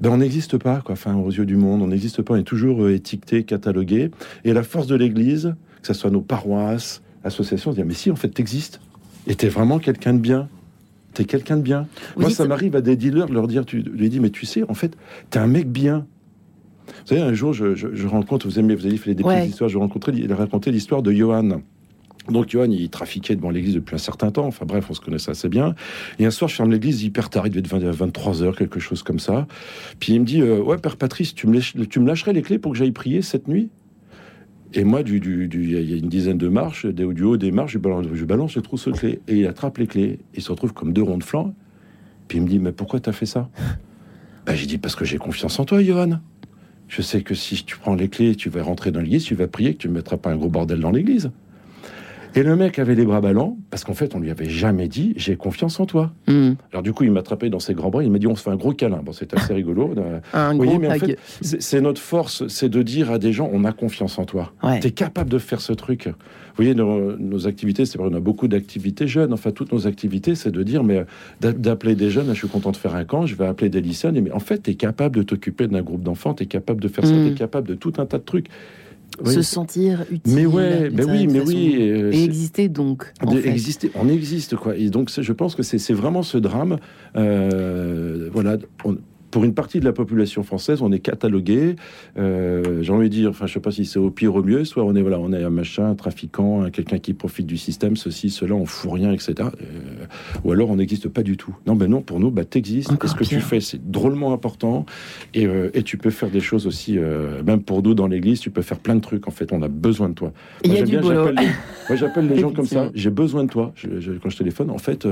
[0.00, 0.92] ben, on n'existe pas, quoi.
[0.92, 2.34] Enfin, aux yeux du monde, on n'existe pas.
[2.34, 4.10] On est toujours euh, étiqueté, catalogué.
[4.44, 8.10] Et la force de l'Église, que ce soit nos paroisses, associations, se dire, mais si,
[8.10, 8.80] en fait, t'existes.
[9.26, 10.48] Et t'es vraiment quelqu'un de bien.
[11.14, 11.86] T'es quelqu'un de bien.
[12.14, 14.30] Vous Moi, dites- ça m'arrive à des dealers de leur dire, tu lui dis, mais
[14.30, 14.96] tu sais, en fait,
[15.30, 16.06] t'es un mec bien.
[16.88, 19.36] Vous savez, un jour, je, je- je rencontre, vous aimez, vous avez fait des Ouais.
[19.38, 21.62] petites histoires, je rencontrais, il a raconté l'histoire de Johan.
[22.28, 24.46] Donc Johan, il trafiquait devant l'église depuis un certain temps.
[24.46, 25.74] Enfin bref, on se connaissait assez bien.
[26.18, 28.80] Et un soir, je ferme l'église hyper tard, il devait être 20 23 heures, quelque
[28.80, 29.46] chose comme ça.
[30.00, 31.60] Puis il me dit, euh, ouais, Père Patrice, tu me,
[32.06, 33.70] lâcherais les clés pour que j'aille prier cette nuit?
[34.74, 37.52] Et moi, du, du, du- il y a une dizaine de marches, du haut des
[37.52, 39.20] marches, je balance, je balance le trousseau de clés.
[39.28, 40.18] Et il attrape les clés.
[40.34, 41.54] Il se retrouve comme deux ronds de flanc.
[42.28, 43.48] Puis il me dit, mais pourquoi t'as fait ça?
[44.44, 46.20] Ben, J'ai dit, parce que j'ai confiance en toi, Johan.
[46.88, 49.48] Je sais que si tu prends les clés, tu vas rentrer dans l'église, tu vas
[49.48, 51.30] prier, que tu ne mettras pas un gros bordel dans l'église.
[52.36, 55.14] Et le mec avait les bras ballants, parce qu'en fait, on lui avait jamais dit,
[55.16, 56.12] j'ai confiance en toi.
[56.28, 56.52] Hmm.
[56.70, 58.42] Alors du coup, il m'a attrapé dans ses grands bras, il m'a dit, on se
[58.42, 59.00] fait un gros câlin.
[59.02, 59.94] Bon, c'était assez rigolo.
[60.34, 63.18] Un Vous gros voyez, mais en fait, c'est c'est notre force, c'est de dire à
[63.18, 64.52] des gens, on a confiance en toi.
[64.62, 64.80] Ouais.
[64.80, 66.06] Tu es capable de faire ce truc.
[66.08, 69.32] Vous voyez, nos, nos activités, c'est vrai, on a beaucoup d'activités jeunes.
[69.34, 71.04] Enfin, toutes nos activités, c'est de dire, mais
[71.42, 73.80] d'a- d'appeler des jeunes, je suis content de faire un camp, je vais appeler des
[73.82, 76.80] lycéens, mais en fait, tu es capable de t'occuper d'un groupe d'enfants, tu es capable
[76.80, 77.26] de faire ça, Mm.
[77.26, 78.46] tu es capable de tout un tas de trucs.
[79.24, 80.34] Se sentir utile.
[80.34, 81.76] Mais ouais, mais oui, mais oui.
[81.90, 83.12] euh, Et exister donc.
[83.24, 83.48] en de fait.
[83.48, 84.76] exister, on existe quoi.
[84.76, 86.76] Et donc je pense que c'est c'est vraiment ce drame.
[87.16, 88.96] euh, voilà, on-
[89.30, 91.76] pour une partie de la population française, on est catalogué.
[92.18, 94.42] euh, J'ai envie de dire, enfin je sais pas si c'est au pire ou au
[94.42, 94.64] mieux.
[94.64, 97.56] Soit on est voilà, on est un machin, un trafiquant, un quelqu'un qui profite du
[97.56, 99.34] système, ceci, cela, on fout rien, etc.
[99.40, 100.04] Euh,
[100.44, 101.54] ou alors on n'existe pas du tout.
[101.66, 102.92] Non, ben non, pour nous, bah t'existes.
[103.04, 104.86] Et ce que tu fais, c'est drôlement important.
[105.34, 106.98] Et, euh, et tu peux faire des choses aussi,
[107.44, 109.26] même pour nous dans l'église, tu peux faire plein de trucs.
[109.28, 110.32] En fait, on a besoin de toi.
[110.64, 111.14] Il y Moi, a j'aime du bien, boulot.
[111.26, 111.46] j'appelle les-
[112.22, 112.90] Moi, les gens comme ça.
[112.94, 113.72] J'ai besoin de toi.
[113.74, 115.06] Je- je- quand je téléphone, en fait,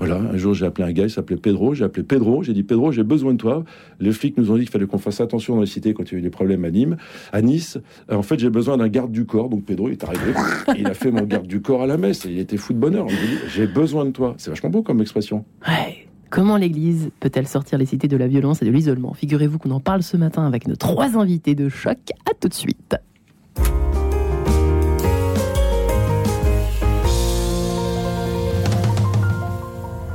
[0.00, 2.62] Voilà, un jour j'ai appelé un gars, il s'appelait Pedro, j'ai appelé Pedro, j'ai dit
[2.62, 3.64] Pedro, j'ai besoin de toi.
[4.00, 6.14] Les flics nous ont dit qu'il fallait qu'on fasse attention dans les cités quand il
[6.14, 6.96] y a des problèmes à Nîmes,
[7.32, 7.78] à Nice.
[8.10, 10.32] Euh, En fait, j'ai besoin d'un garde du corps, donc Pedro est arrivé,
[10.76, 13.06] il a fait mon garde du corps à la messe, il était fou de bonheur.
[13.54, 14.34] J'ai besoin de toi.
[14.38, 15.44] C'est vachement beau comme expression.
[15.68, 16.06] Ouais.
[16.30, 19.12] Comment l'Église peut-elle sortir les cités de la violence et de l'isolement?
[19.12, 21.98] Figurez-vous qu'on en parle ce matin avec nos trois invités de choc.
[22.24, 22.96] À tout de suite.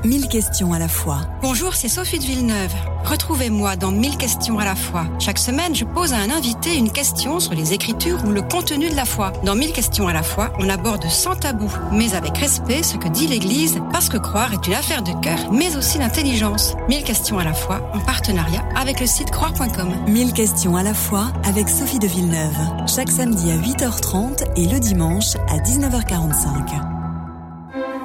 [0.05, 1.21] Mille questions à la fois.
[1.41, 2.73] Bonjour, c'est Sophie de Villeneuve.
[3.05, 5.05] Retrouvez-moi dans Mille questions à la fois.
[5.17, 8.87] Chaque semaine, je pose à un invité une question sur les écritures ou le contenu
[8.87, 9.33] de la foi.
[9.43, 13.07] Dans Mille questions à la fois, on aborde sans tabou, mais avec respect, ce que
[13.07, 16.75] dit l'Église, parce que croire est une affaire de cœur, mais aussi d'intelligence.
[16.87, 19.89] Mille questions à la fois, en partenariat avec le site croire.com.
[20.07, 22.57] Mille questions à la fois avec Sophie de Villeneuve.
[22.85, 26.94] Chaque samedi à 8h30 et le dimanche à 19h45.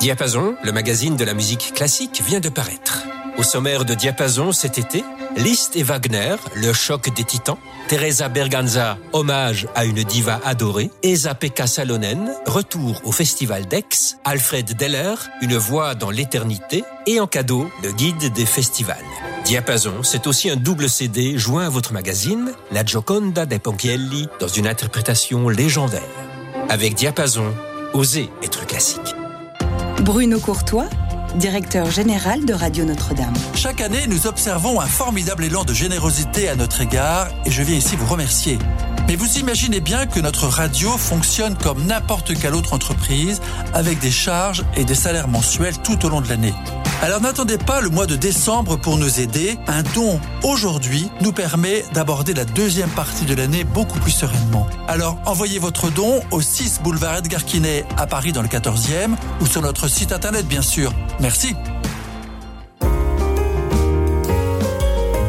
[0.00, 3.04] Diapason, le magazine de la musique classique, vient de paraître.
[3.36, 5.04] Au sommaire de Diapason cet été,
[5.36, 11.66] Liszt et Wagner, le choc des titans, Teresa Berganza, hommage à une diva adorée, Esa-Pekka
[11.66, 17.92] Salonen, retour au festival d'Aix, Alfred Deller, une voix dans l'éternité, et en cadeau, le
[17.92, 18.96] guide des festivals.
[19.44, 24.48] Diapason, c'est aussi un double CD joint à votre magazine, La Gioconda dei Ponchielli, dans
[24.48, 26.00] une interprétation légendaire.
[26.70, 27.52] Avec Diapason,
[27.92, 29.14] osez être classique.
[30.02, 30.88] Bruno Courtois,
[31.36, 33.34] directeur général de Radio Notre-Dame.
[33.54, 37.76] Chaque année, nous observons un formidable élan de générosité à notre égard et je viens
[37.76, 38.58] ici vous remercier.
[39.08, 43.40] Mais vous imaginez bien que notre radio fonctionne comme n'importe quelle autre entreprise
[43.74, 46.54] avec des charges et des salaires mensuels tout au long de l'année.
[47.02, 49.58] Alors n'attendez pas le mois de décembre pour nous aider.
[49.66, 54.66] Un don aujourd'hui nous permet d'aborder la deuxième partie de l'année beaucoup plus sereinement.
[54.86, 59.46] Alors envoyez votre don au 6 boulevard Edgar Quinet à Paris dans le 14e ou
[59.46, 60.92] sur notre site internet bien sûr.
[61.20, 61.54] Merci.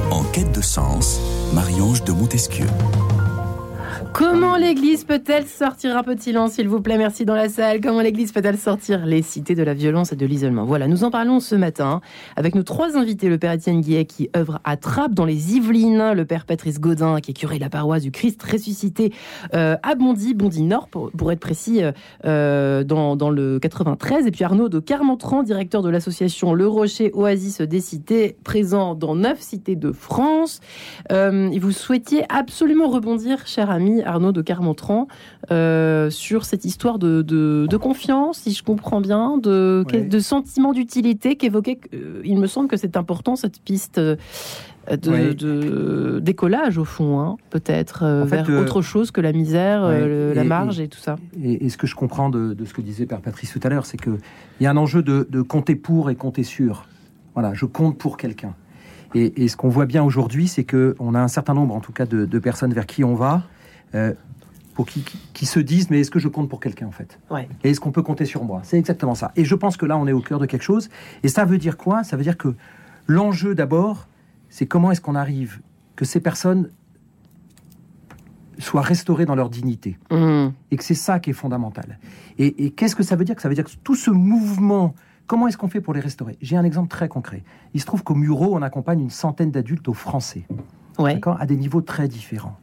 [0.09, 1.19] En quête de sens,
[1.53, 2.67] Marie-Ange de Montesquieu.
[4.13, 7.79] Comment l'Église peut-elle sortir un peu de silence, s'il vous plaît, merci dans la salle?
[7.79, 10.65] Comment l'Église peut-elle sortir les cités de la violence et de l'isolement?
[10.65, 12.01] Voilà, nous en parlons ce matin
[12.35, 13.29] avec nos trois invités.
[13.29, 17.21] Le Père Étienne Guillet qui œuvre à Trappes dans les Yvelines, le Père Patrice Godin
[17.21, 19.13] qui est curé de la paroisse du Christ ressuscité
[19.53, 21.93] euh, à Bondy, Bondy Nord pour, être précis, euh,
[22.25, 24.27] euh, dans, le 93.
[24.27, 29.15] Et puis Arnaud de Carmentran, directeur de l'association Le Rocher Oasis des cités, présent dans
[29.15, 30.59] neuf cités de France.
[31.09, 35.07] Vous souhaitiez absolument rebondir, cher ami Arnaud de Carmontran,
[35.51, 39.83] euh, sur cette histoire de, de, de, confiance, si je comprends bien, de,
[40.19, 41.79] sentiment d'utilité qu'évoquait.
[41.93, 43.97] euh, il me semble que c'est important cette piste.
[43.97, 44.15] euh,
[44.89, 50.43] De, d'écolage au fond, hein, peut-être euh, fait, vers autre chose que la misère, la
[50.43, 51.17] marge et, tout ça.
[51.41, 53.85] Et, et ce que je comprends de, ce que disait Père Patrice tout à l'heure,
[53.85, 54.17] c'est qu'il
[54.59, 56.85] y a un enjeu de, de compter pour et compter sur.
[57.35, 58.55] Voilà, je compte pour quelqu'un.
[59.13, 61.91] Et, et ce qu'on voit bien aujourd'hui, c'est qu'on a un certain nombre, en tout
[61.93, 63.43] cas, de, de personnes vers qui on va,
[63.95, 64.13] euh,
[64.73, 67.19] pour qui, qui, qui se disent, mais est-ce que je compte pour quelqu'un, en fait?
[67.29, 67.47] Ouais.
[67.63, 68.61] Et est-ce qu'on peut compter sur moi?
[68.63, 69.31] C'est exactement ça.
[69.35, 70.89] Et je pense que là, on est au cœur de quelque chose.
[71.23, 72.03] Et ça veut dire quoi?
[72.03, 72.55] Ça veut dire que
[73.07, 74.07] l'enjeu, d'abord,
[74.49, 75.59] c'est comment est-ce qu'on arrive
[75.95, 76.69] que ces personnes
[78.59, 80.49] soient restaurées dans leur dignité Mmh.
[80.71, 81.97] et que c'est ça qui est fondamental.
[82.37, 83.35] Et, et qu'est-ce que ça veut dire?
[83.35, 84.93] Que ça veut dire que tout ce mouvement,
[85.27, 86.37] comment est-ce qu'on fait pour les restaurer?
[86.41, 87.43] J'ai un exemple très concret.
[87.73, 90.43] Il se trouve qu'au Muro, on accompagne une centaine d'adultes au français,
[90.99, 91.15] Ouais.
[91.15, 92.57] d'accord, à des niveaux très différents.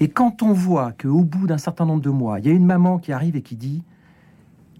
[0.00, 2.66] Et quand on voit qu'au bout d'un certain nombre de mois, il y a une
[2.66, 3.82] maman qui arrive et qui dit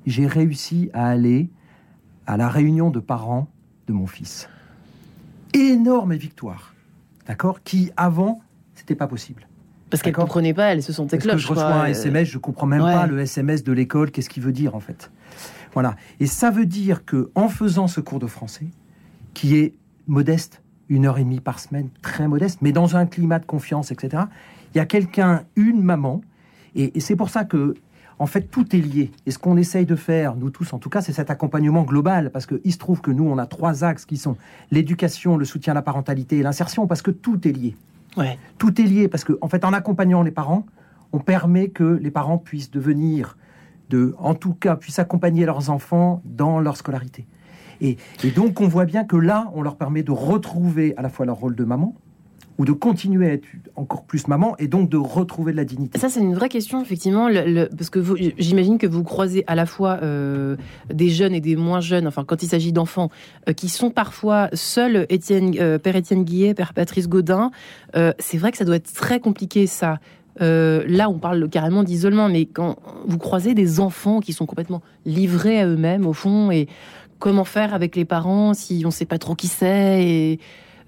[0.07, 1.51] J'ai réussi à aller
[2.27, 3.49] à la réunion de parents
[3.87, 4.49] de mon fils.
[5.53, 6.75] Énorme victoire,
[7.27, 7.63] d'accord?
[7.63, 8.41] Qui avant,
[8.75, 9.47] c'était pas possible.
[9.91, 11.43] Parce qu'elle comprenait pas, elle se sentait Parce que cloche.
[11.43, 11.83] je reçois quoi.
[11.83, 12.93] un SMS, je comprends même Ouais.
[12.93, 15.13] pas le SMS de l'école, qu'est-ce qu'il veut dire en fait.
[15.75, 15.95] Voilà.
[16.19, 18.67] Et ça veut dire que en faisant ce cours de français,
[19.35, 19.75] qui est
[20.09, 23.93] modeste, une heure et demie par semaine, très modeste, mais dans un climat de confiance,
[23.93, 24.25] etc.
[24.75, 26.21] Il y a quelqu'un, une maman,
[26.75, 27.75] et, et c'est pour ça que,
[28.19, 29.13] en fait, tout est lié.
[29.27, 32.31] Et ce qu'on essaye de faire, nous tous en tout cas, c'est cet accompagnement global,
[32.31, 34.37] parce qu'il se trouve que nous, on a trois axes qui sont
[34.71, 37.77] l'éducation, le soutien à la parentalité et l'insertion, parce que tout est lié.
[38.17, 38.39] Ouais.
[38.59, 40.65] Tout est lié parce que, en fait, en accompagnant les parents,
[41.13, 43.37] on permet que les parents puissent devenir,
[43.91, 47.27] de, en tout cas, puissent accompagner leurs enfants dans leur scolarité.
[47.81, 51.09] Et, et donc, on voit bien que là, on leur permet de retrouver à la
[51.09, 51.95] fois leur rôle de maman,
[52.59, 53.45] ou de continuer à être
[53.77, 55.99] encore plus maman, et donc de retrouver de la dignité.
[55.99, 58.01] Ça, c'est une vraie question, effectivement, le- parce que
[58.39, 60.57] j'imagine que vous croisez à la fois euh,
[60.93, 63.11] des jeunes et des moins jeunes, enfin, quand il s'agit d'enfants,
[63.49, 67.51] euh, qui sont parfois seuls, Étienne, euh, Père Étienne Guillet, Père Patrice Godin.
[67.97, 69.99] Euh, c'est vrai que ça doit être très compliqué, ça.
[70.41, 75.61] Là, on parle carrément d'isolement, mais quand vous croisez des enfants qui sont complètement livrés
[75.61, 76.67] à eux-mêmes, au fond, et
[77.21, 80.41] comment faire avec les parents si on ne sait pas trop qui c'est et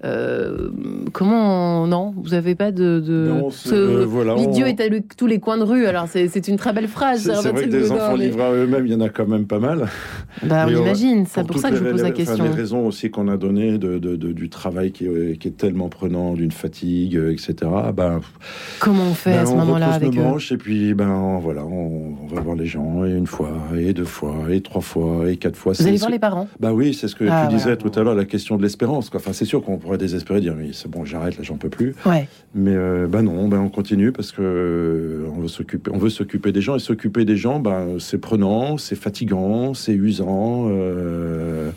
[0.04, 0.68] euh,
[1.12, 4.88] comment non Vous n'avez pas de, de Non, c'est- euh, voilà, l'idiot on- est à
[4.88, 5.86] le- tous les coins de rue.
[5.86, 7.22] Alors c'est c'est une très belle phrase.
[7.22, 9.46] C'est vrai que des enfants mais- livrés à eux-mêmes, il y en a quand même
[9.46, 9.86] pas mal.
[10.42, 11.24] Bah, on euh, imagine.
[11.26, 12.44] C'est pour ça que je vous pose la les- enfin, question.
[12.44, 16.34] les raisons aussi qu'on a données de, du travail qui est, qui est tellement prenant,
[16.34, 17.54] d'une fatigue, etc.
[17.94, 18.20] Ben,
[18.80, 21.08] Comment on fait ben, à ce on moment-là avec nos eux manches et puis ben
[21.08, 24.60] on- voilà, on, on va voir les gens et une fois, et deux fois, et
[24.60, 25.72] trois fois, et quatre fois.
[25.72, 28.02] Vous allez voir les parents Bah oui, c'est ce que Ah, tu disais tout à
[28.02, 29.08] l'heure, la question de l'espérance.
[29.10, 29.20] quoi.
[29.20, 31.94] Enfin, c'est sûr qu'on pourrait désespérer, dire oui, c'est bon, j'arrête, là, j'en peux plus.
[32.04, 32.28] Ouais.
[32.56, 36.10] Mais euh, bah non, ben on continue parce que euh, on veut s'occuper, on veut
[36.10, 40.66] s'occuper des gens et s'occuper des gens, ben c'est prenant, c'est fatigant, c'est usant.
[40.70, 41.70] euh,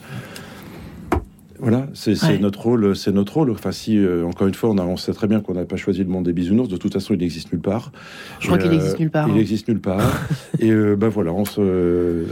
[1.59, 2.39] Voilà, c'est Ouais.
[2.39, 3.51] notre rôle, c'est notre rôle.
[3.51, 5.99] Enfin, si encore une fois, on, a, on sait très bien qu'on n'a pas choisi
[6.03, 6.69] le monde des bisounours.
[6.69, 7.91] De toute façon, il n'existe nulle part.
[8.39, 9.37] Je crois qu'il existe nulle part, Il hein.
[9.39, 10.25] existe nulle part.
[10.59, 12.25] et ben voilà, on se,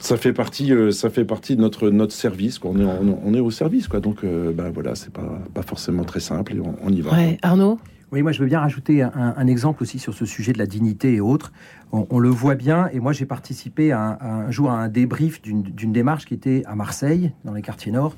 [0.00, 2.58] ça fait partie, euh, ça fait partie de notre notre service.
[2.58, 2.72] Quoi.
[2.74, 4.00] On est on, on est au service, quoi.
[4.00, 7.12] Donc euh, ben voilà, c'est pas pas forcément très simple et on, on y va.
[7.12, 7.78] Ouais, Arnaud?
[8.12, 10.66] Oui, moi je veux bien rajouter un, un exemple aussi sur ce sujet de la
[10.66, 11.52] dignité et autres.
[11.90, 14.78] On, on le voit bien, et moi j'ai participé à un, à un jour à
[14.78, 18.14] un débrief d'une d'une démarche qui était à Marseille, dans les quartiers nord,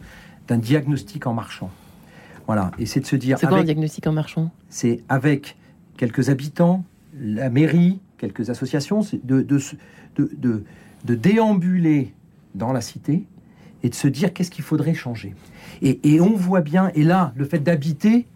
[0.49, 1.71] d'un diagnostic en marchant.
[2.47, 3.39] Voilà, et c'est de se dire.
[3.39, 5.57] C'est quoi un diagnostic en marchand c'est avec
[5.97, 6.85] quelques habitants,
[7.19, 9.59] la mairie, quelques associations, c'est de, de,
[10.19, 10.63] de-
[11.07, 12.13] de déambuler
[12.55, 13.25] dans la cité
[13.83, 15.35] et de se dire qu'est-ce qu'il faudrait changer.
[15.83, 18.27] Et, et on voit bien, et là, le fait d'habiter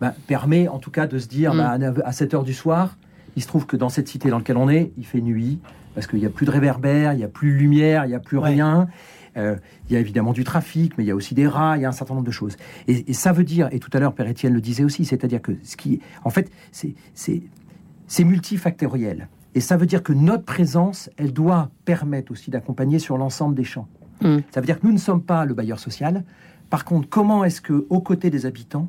[0.00, 1.56] bah, permet en tout cas de se dire Mm.
[1.58, 2.96] bah, à neuf- à 7 heures du soir,
[3.36, 5.60] il se trouve que dans cette cité dans laquelle on est, il fait nuit,
[5.94, 8.14] parce qu'il n'y a plus de réverbère, il n'y a plus de lumière, il n'y
[8.14, 8.88] a plus rien.
[9.36, 9.56] Euh,
[9.88, 11.84] il y a évidemment du trafic, mais il y a aussi des rats, il y
[11.84, 12.56] a un certain nombre de choses.
[12.88, 15.40] Et, et ça veut dire, et tout à l'heure Père Étienne le disait aussi, c'est-à-dire
[15.40, 17.42] que ce qui, en fait, c'est- c'est
[18.08, 19.28] c'est multifactoriel.
[19.54, 23.64] Et ça veut dire que notre présence, elle doit permettre aussi d'accompagner sur l'ensemble des
[23.64, 23.88] champs.
[24.22, 24.38] Mm.
[24.50, 26.24] Ça veut dire que nous ne sommes pas le bailleur social.
[26.68, 28.88] Par contre, comment est-ce que, aux côtés des habitants,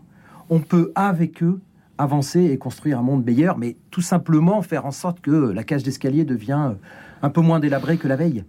[0.50, 1.62] on peut avec eux
[1.97, 5.84] avancer et construire un monde meilleur, mais tout simplement faire en sorte que la cage
[5.84, 6.74] d'escalier devient euh,
[7.21, 8.43] un peu moins délabrée que la veille?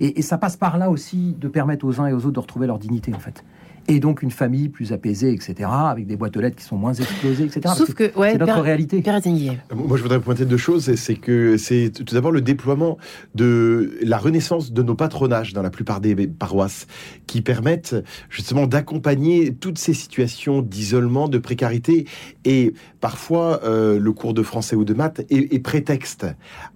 [0.00, 2.40] Et, et ça passe par là aussi de permettre aux uns et aux autres de
[2.40, 3.44] retrouver leur dignité, en fait.
[3.86, 6.94] Et donc une famille plus apaisée, etc., avec des boîtes aux lettres qui sont moins
[6.94, 7.60] explosées, etc.
[7.64, 9.02] Parce Sauf que, ouais, c'est notre Père- réalité.
[9.02, 9.58] Père Athénier.
[9.74, 10.94] Moi, je voudrais pointer deux choses.
[10.94, 12.96] C'est que c'est tout d'abord le déploiement
[13.34, 16.86] de la renaissance de nos patronages dans la plupart des paroisses
[17.26, 17.94] qui permettent
[18.30, 22.06] justement d'accompagner toutes ces situations d'isolement, de précarité.
[22.46, 26.26] Et parfois, euh, le cours de français ou de maths est, est prétexte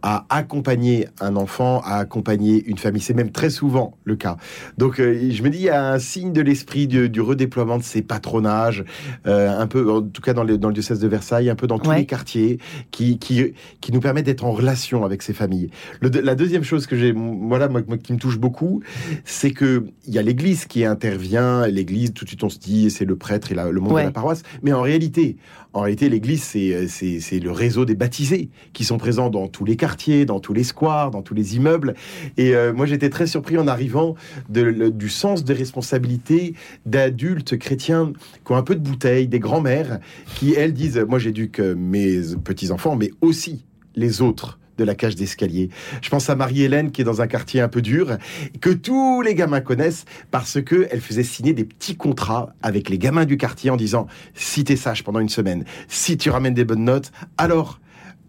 [0.02, 3.00] à accompagner un enfant, à accompagner une famille.
[3.00, 4.36] C'est même très souvent le cas.
[4.76, 7.78] Donc, euh, je me dis, il y a un signe de l'esprit du, du redéploiement
[7.78, 8.84] de ces patronages,
[9.26, 11.66] euh, un peu, en tout cas dans le, dans le diocèse de Versailles, un peu
[11.66, 11.98] dans tous Ouais.
[11.98, 12.58] les quartiers,
[12.90, 15.70] qui, qui, qui nous permet d'être en relation avec ces familles.
[16.00, 18.82] Le la deuxième chose que j'ai, voilà, moi, moi, qui me touche beaucoup,
[19.24, 21.66] c'est que il y a l'Église qui intervient.
[21.66, 24.02] L'Église, tout de suite, on se dit, c'est le prêtre et la- le monde Ouais.
[24.02, 24.42] de la paroisse.
[24.62, 25.36] Mais en réalité,
[25.74, 29.76] en réalité, l'Église, c'est, c'est, le réseau des baptisés qui sont présents dans tous les
[29.76, 31.94] quartiers, dans tous les squares, dans tous les immeubles.
[32.36, 34.14] Et euh, moi, j'étais très surpris en arrivant
[34.48, 36.54] du sens de responsabilité
[36.86, 38.12] d'adultes chrétiens
[38.44, 40.00] qui ont un peu de bouteille, des grands-mères,
[40.36, 45.16] qui, elles, disent, moi, j'éduque euh, mes petits-enfants, mais aussi les autres de la cage
[45.16, 45.68] d'escalier.
[46.00, 48.16] Je pense à Marie-Hélène qui est dans un quartier un peu dur,
[48.60, 52.98] que tous les gamins connaissent parce que elle faisait signer des petits contrats avec les
[52.98, 56.64] gamins du quartier en disant si t'es sage pendant une semaine, si tu ramènes des
[56.64, 57.80] bonnes notes, alors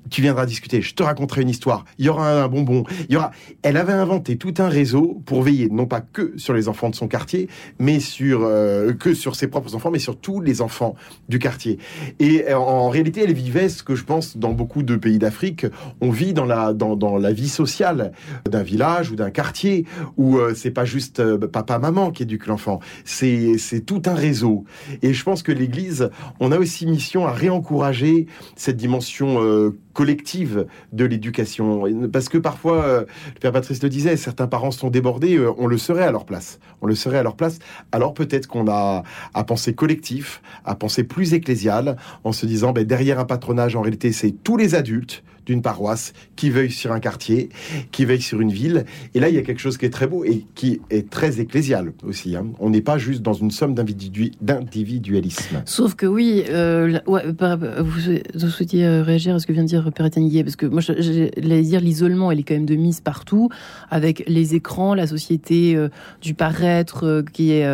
[0.09, 3.17] tu viendras discuter, je te raconterai une histoire, il y aura un bonbon, il y
[3.17, 3.31] aura.
[3.61, 6.95] Elle avait inventé tout un réseau pour veiller non pas que sur les enfants de
[6.95, 10.95] son quartier, mais sur euh, que sur ses propres enfants, mais sur tous les enfants
[11.27, 11.79] du quartier.
[12.19, 15.65] Et euh, en réalité, elle vivait ce que je pense dans beaucoup de pays d'Afrique,
[16.01, 18.11] on vit dans la dans, dans la vie sociale
[18.49, 19.85] d'un village ou d'un quartier
[20.17, 24.65] où euh, c'est pas juste euh, papa maman qui éduque l'enfant, c'est tout un réseau.
[25.01, 30.65] Et je pense que l'Église, on a aussi mission à réencourager cette dimension euh, collective
[30.93, 31.83] de l'éducation.
[32.09, 32.99] Parce que parfois, euh,
[33.33, 36.23] le Père Patrice le disait, certains parents sont débordés, euh, on le serait à leur
[36.23, 36.61] place.
[36.81, 37.59] On le serait à leur place.
[37.91, 42.85] Alors peut-être qu'on a à penser collectif, à penser plus ecclésial, en se disant, ben,
[42.85, 46.99] derrière un patronage, en réalité, c'est tous les adultes d'une paroisse qui veillent sur un
[46.99, 47.49] quartier,
[47.91, 48.85] qui veillent sur une ville.
[49.15, 51.39] Et là, il y a quelque chose qui est très beau et qui est très
[51.41, 52.35] ecclésial aussi.
[52.35, 52.45] hein.
[52.59, 55.63] On n'est pas juste dans une somme d'individu- d'individualisme.
[55.65, 60.43] Sauf que oui, euh, vous, souhaitiez euh, réagir à ce que vient de dire Athénier
[60.43, 63.49] Parce que moi, je- j'allais dire l'isolement, il est quand même de mise partout,
[63.89, 65.89] avec les écrans, la société euh,
[66.21, 67.65] du paraître qui est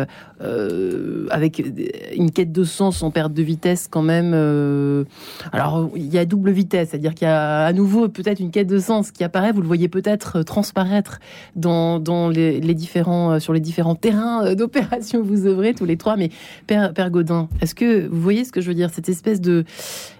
[1.30, 1.62] avec
[2.16, 4.32] une quête de sens en perte de vitesse quand même.
[5.52, 8.68] Alors, il y a double vitesse, c'est-à-dire qu'il y a à nouveau peut-être une quête
[8.68, 9.52] de sens qui apparaît.
[9.52, 11.18] Vous le voyez peut-être transparaître
[11.56, 16.16] dans, dans les, différents, sur les différents terrains d'opération où vous œuvrez tous les trois.
[16.16, 16.30] Mais
[16.66, 19.64] Père, Père Godin, est-ce que vous voyez ce que je veux dire Cette espèce de,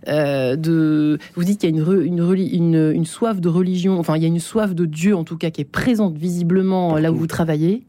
[0.07, 4.23] de vous dites qu'il y a une, une, une, une soif de religion, enfin il
[4.23, 7.17] y a une soif de Dieu en tout cas qui est présente visiblement là où
[7.17, 7.87] vous travaillez.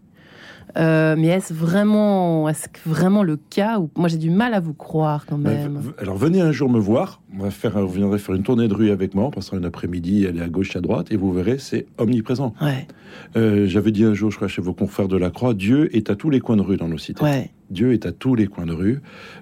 [0.76, 5.26] Euh, mais est-ce vraiment, est vraiment le cas moi j'ai du mal à vous croire
[5.26, 5.82] quand bah, même.
[5.98, 7.22] alors venez un jour me voir.
[7.38, 9.26] On va faire, vous viendrez faire une tournée de rue avec moi.
[9.26, 12.54] On passera une après-midi, aller à gauche, à droite, et vous verrez, c'est omniprésent.
[13.36, 16.10] Euh, j'avais dit un jour, je crois, chez vos confrères de la Croix, Dieu est
[16.10, 17.24] à tous les coins de rue dans nos cités.
[17.70, 19.02] Dieu est à tous les coins de rue,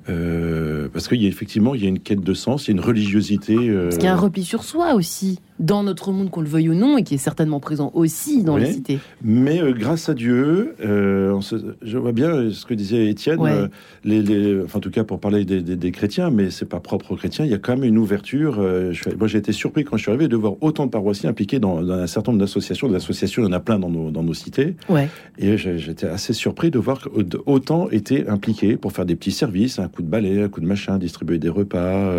[0.10, 2.74] euh, parce qu'il y a effectivement il y a une quête de sens, il y
[2.74, 3.56] a une religiosité.
[3.56, 6.70] Parce qu'il y a un repli sur soi aussi dans notre monde, qu'on le veuille
[6.70, 9.00] ou non, et qui est certainement présent aussi dans les cités.
[9.24, 11.40] Mais euh, grâce à Dieu, euh,
[11.82, 13.68] je vois bien ce que disait Étienne, euh,
[14.04, 17.12] les, enfin, en tout cas pour parler des, des, des chrétiens, mais c'est pas propre
[17.12, 18.56] aux chrétiens, il y a quand même une ouverture.
[18.92, 21.60] Je, moi j'ai été surpris quand je suis arrivé de voir autant de paroissiens impliqués
[21.60, 22.90] dans, dans un certain nombre d'associations.
[22.90, 24.76] Des associations, il y en a plein dans nos, dans nos cités.
[24.90, 25.08] Ouais.
[25.38, 29.88] Et j'étais assez surpris de voir qu'autant étaient impliqués pour faire des petits services, un
[29.88, 32.12] coup de balai, un coup de machin, distribuer des repas.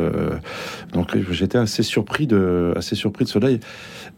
[0.95, 3.26] Donc j'étais assez surpris de, assez surpris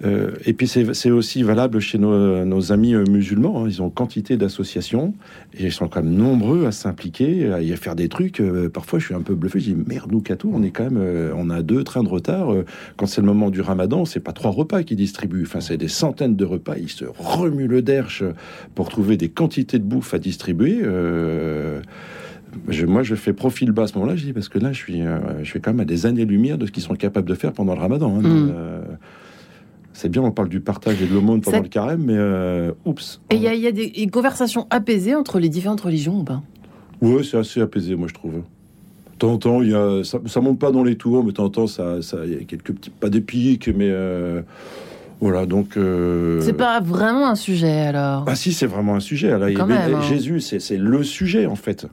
[0.05, 3.65] Euh, et puis c'est aussi valable chez nos, amis euh, musulmans.
[3.65, 3.69] Hein.
[3.69, 5.15] Ils ont quantité d'associations
[5.59, 8.43] et ils sont quand même nombreux à s'impliquer, à y faire des trucs.
[8.73, 9.61] parfois je suis un peu bluffé.
[9.61, 12.53] Je dis merde, nous Kato, on est quand même, on a deux trains de retard.
[12.97, 15.43] quand c'est le moment du Ramadan, c'est pas trois repas qu'ils distribuent.
[15.43, 16.77] Enfin c'est des centaines de repas.
[16.77, 18.23] Ils se remuent le derche
[18.75, 20.83] pour trouver des quantités de bouffe à distribuer.
[22.69, 24.79] Euh, moi, je fais profil bas à ce moment-là, je dis, parce que là, je
[24.79, 27.35] suis, euh, je suis quand même à des années-lumière de ce qu'ils sont capables de
[27.35, 28.17] faire pendant le ramadan.
[28.17, 28.23] Hein.
[28.23, 28.53] Mm.
[28.53, 28.83] Euh,
[29.93, 33.21] c'est bien, on parle du partage et de l'aumône pendant le carême, mais oups.
[33.31, 36.41] Et il y, a des conversations apaisées entre les différentes religions ou pas?
[37.01, 38.35] Oui, c'est assez apaisé, moi, je trouve.
[38.35, 41.37] De temps en temps, y a, ça, ça monte pas dans les tours, mais de
[41.37, 43.93] temps en temps, ça, ça, y a quelques petits pas d'épiques, mais
[45.21, 45.77] voilà, donc.
[45.77, 46.41] Euh...
[46.43, 48.25] C'est pas vraiment un sujet alors?
[48.27, 49.33] Ah si, c'est vraiment un sujet.
[49.33, 50.01] Alors, hein.
[50.03, 51.87] Jésus, c'est le sujet en fait.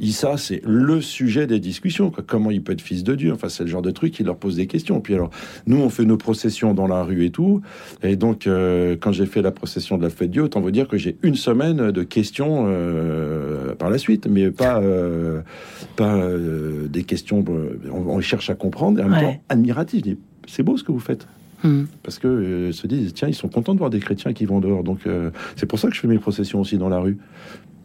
[0.00, 2.10] Issa, c'est le sujet des discussions.
[2.26, 3.32] Comment il peut être fils de Dieu?
[3.32, 5.00] Enfin, c'est le genre de truc qui leur pose des questions.
[5.00, 5.30] Puis alors,
[5.66, 7.60] nous, on fait nos processions dans la rue et tout.
[8.02, 10.70] Et donc, euh, quand j'ai fait la procession de la fête de Dieu, autant vous
[10.70, 15.42] dire que j'ai une semaine de questions euh, par la suite, mais pas euh,
[15.96, 16.20] pas
[16.88, 17.44] des questions.
[17.92, 20.02] On, cherche à comprendre et en même temps admiratif.
[20.46, 21.26] C'est beau ce que vous faites.
[21.64, 21.84] Hmm.
[22.02, 24.60] Parce que euh, se disent, tiens, ils sont contents de voir des chrétiens qui vont
[24.60, 24.84] dehors.
[24.84, 27.16] Donc, euh, c'est pour ça que je fais mes processions aussi dans la rue.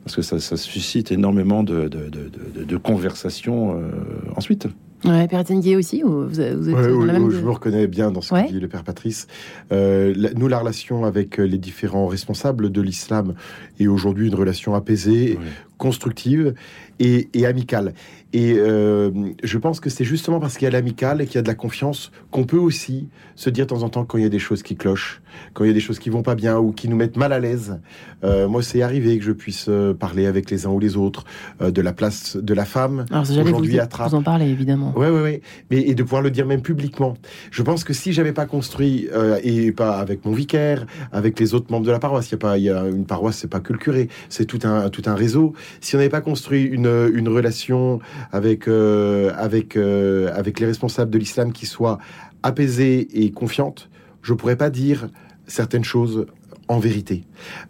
[0.10, 3.92] Parce que ça, suscite énormément de, de, conversations euh,
[4.36, 4.68] ensuite.
[5.06, 8.60] Ouais, Père Gué aussi ou vous, êtes Je me reconnais bien dans ce que dit
[8.60, 9.28] le Père Patrice.
[9.72, 13.36] nous, la relation avec les différents responsables de l'islam
[13.80, 15.38] est aujourd'hui une relation apaisée,
[15.80, 16.54] constructive
[17.00, 17.94] et, et amicale.
[18.32, 19.10] Et euh,
[19.44, 21.48] je pense que c'est justement parce qu'il y a l'amical et qu'il y a de
[21.48, 24.30] la confiance qu'on peut aussi se dire de temps en temps quand il y a
[24.30, 25.22] des choses qui clochent,
[25.54, 27.34] quand il y a des choses qui vont pas bien ou qui nous mettent mal
[27.34, 27.80] à l'aise.
[28.24, 31.24] Euh, moi, c'est arrivé que je puisse euh, parler avec les uns ou les autres
[31.62, 34.10] euh, de la place de la femme aujourd'hui à Trappes.
[34.10, 34.94] Vous en parlez évidemment.
[34.96, 35.42] Ouais, ouais, ouais.
[35.72, 37.16] Mais et de pouvoir le dire même publiquement.
[37.50, 39.08] Je pense que si j'avais pas construit
[39.44, 42.38] et pas avec mon vicaire, avec les autres membres de la paroisse, il y a
[42.38, 45.04] pas, il y a une paroisse, c'est pas que le curé, c'est tout un tout
[45.06, 45.54] un réseau.
[45.82, 48.00] Si on n'avait pas construit une une relation
[48.32, 52.00] avec, euh, avec, euh, avec les responsables de l'islam qui soient
[52.44, 53.90] apaisés et confiantes,
[54.22, 55.10] je pourrais pas dire
[55.48, 56.26] certaines choses
[56.68, 57.24] en vérité.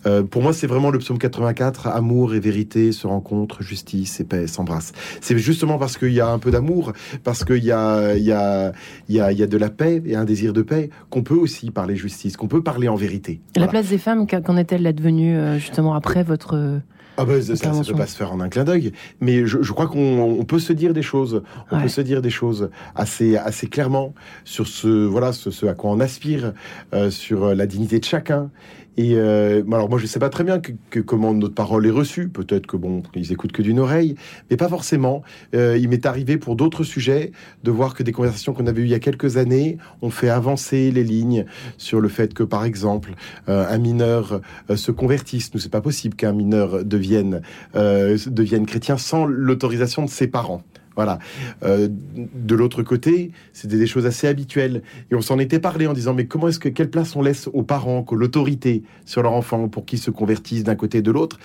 [0.05, 4.25] Euh, pour moi, c'est vraiment le psaume 84, amour et vérité se rencontrent, justice et
[4.25, 4.91] paix s'embrassent.
[5.21, 6.91] C'est justement parce qu'il y a un peu d'amour,
[7.23, 8.73] parce qu'il y a, il y, a,
[9.07, 11.23] il y, a, il y a de la paix et un désir de paix, qu'on
[11.23, 13.39] peut aussi parler justice, qu'on peut parler en vérité.
[13.55, 16.81] La place des femmes, qu'en est-elle devenue justement après votre...
[17.21, 19.87] Ah ben, ça ne peut pas se faire en un clin d'œil, mais je, crois
[19.87, 24.13] qu'on peut se dire des choses, on peut se dire des choses assez assez clairement
[24.45, 26.53] sur ce voilà ce, à quoi on aspire,
[26.93, 28.49] euh, sur la dignité de chacun
[28.97, 32.29] et euh, alors moi je sais pas très bien que, comment notre parole est reçue.
[32.29, 34.15] Peut-être que bon ils écoutent que d'une oreille,
[34.49, 35.23] mais pas forcément.
[35.55, 37.31] Euh, il m'est arrivé pour d'autres sujets
[37.63, 40.29] de voir que des conversations qu'on avait eues il y a quelques années ont fait
[40.29, 41.45] avancer les lignes
[41.77, 43.13] sur le fait que par exemple
[43.47, 44.41] euh, un mineur
[44.75, 45.53] se convertisse.
[45.53, 47.41] Nous c'est pas possible qu'un mineur devienne
[47.73, 50.63] devienne chrétien sans l'autorisation de ses parents.
[50.99, 51.17] Voilà.
[51.63, 54.81] Euh, de l'autre côté, c'était des choses assez habituelles.
[55.09, 57.47] Et on s'en était parlé en disant, mais comment est-ce que, quelle place on laisse
[57.53, 61.11] aux parents, que l'autorité sur leur enfant pour qu'ils se convertissent d'un côté et de
[61.11, 61.39] l'autre?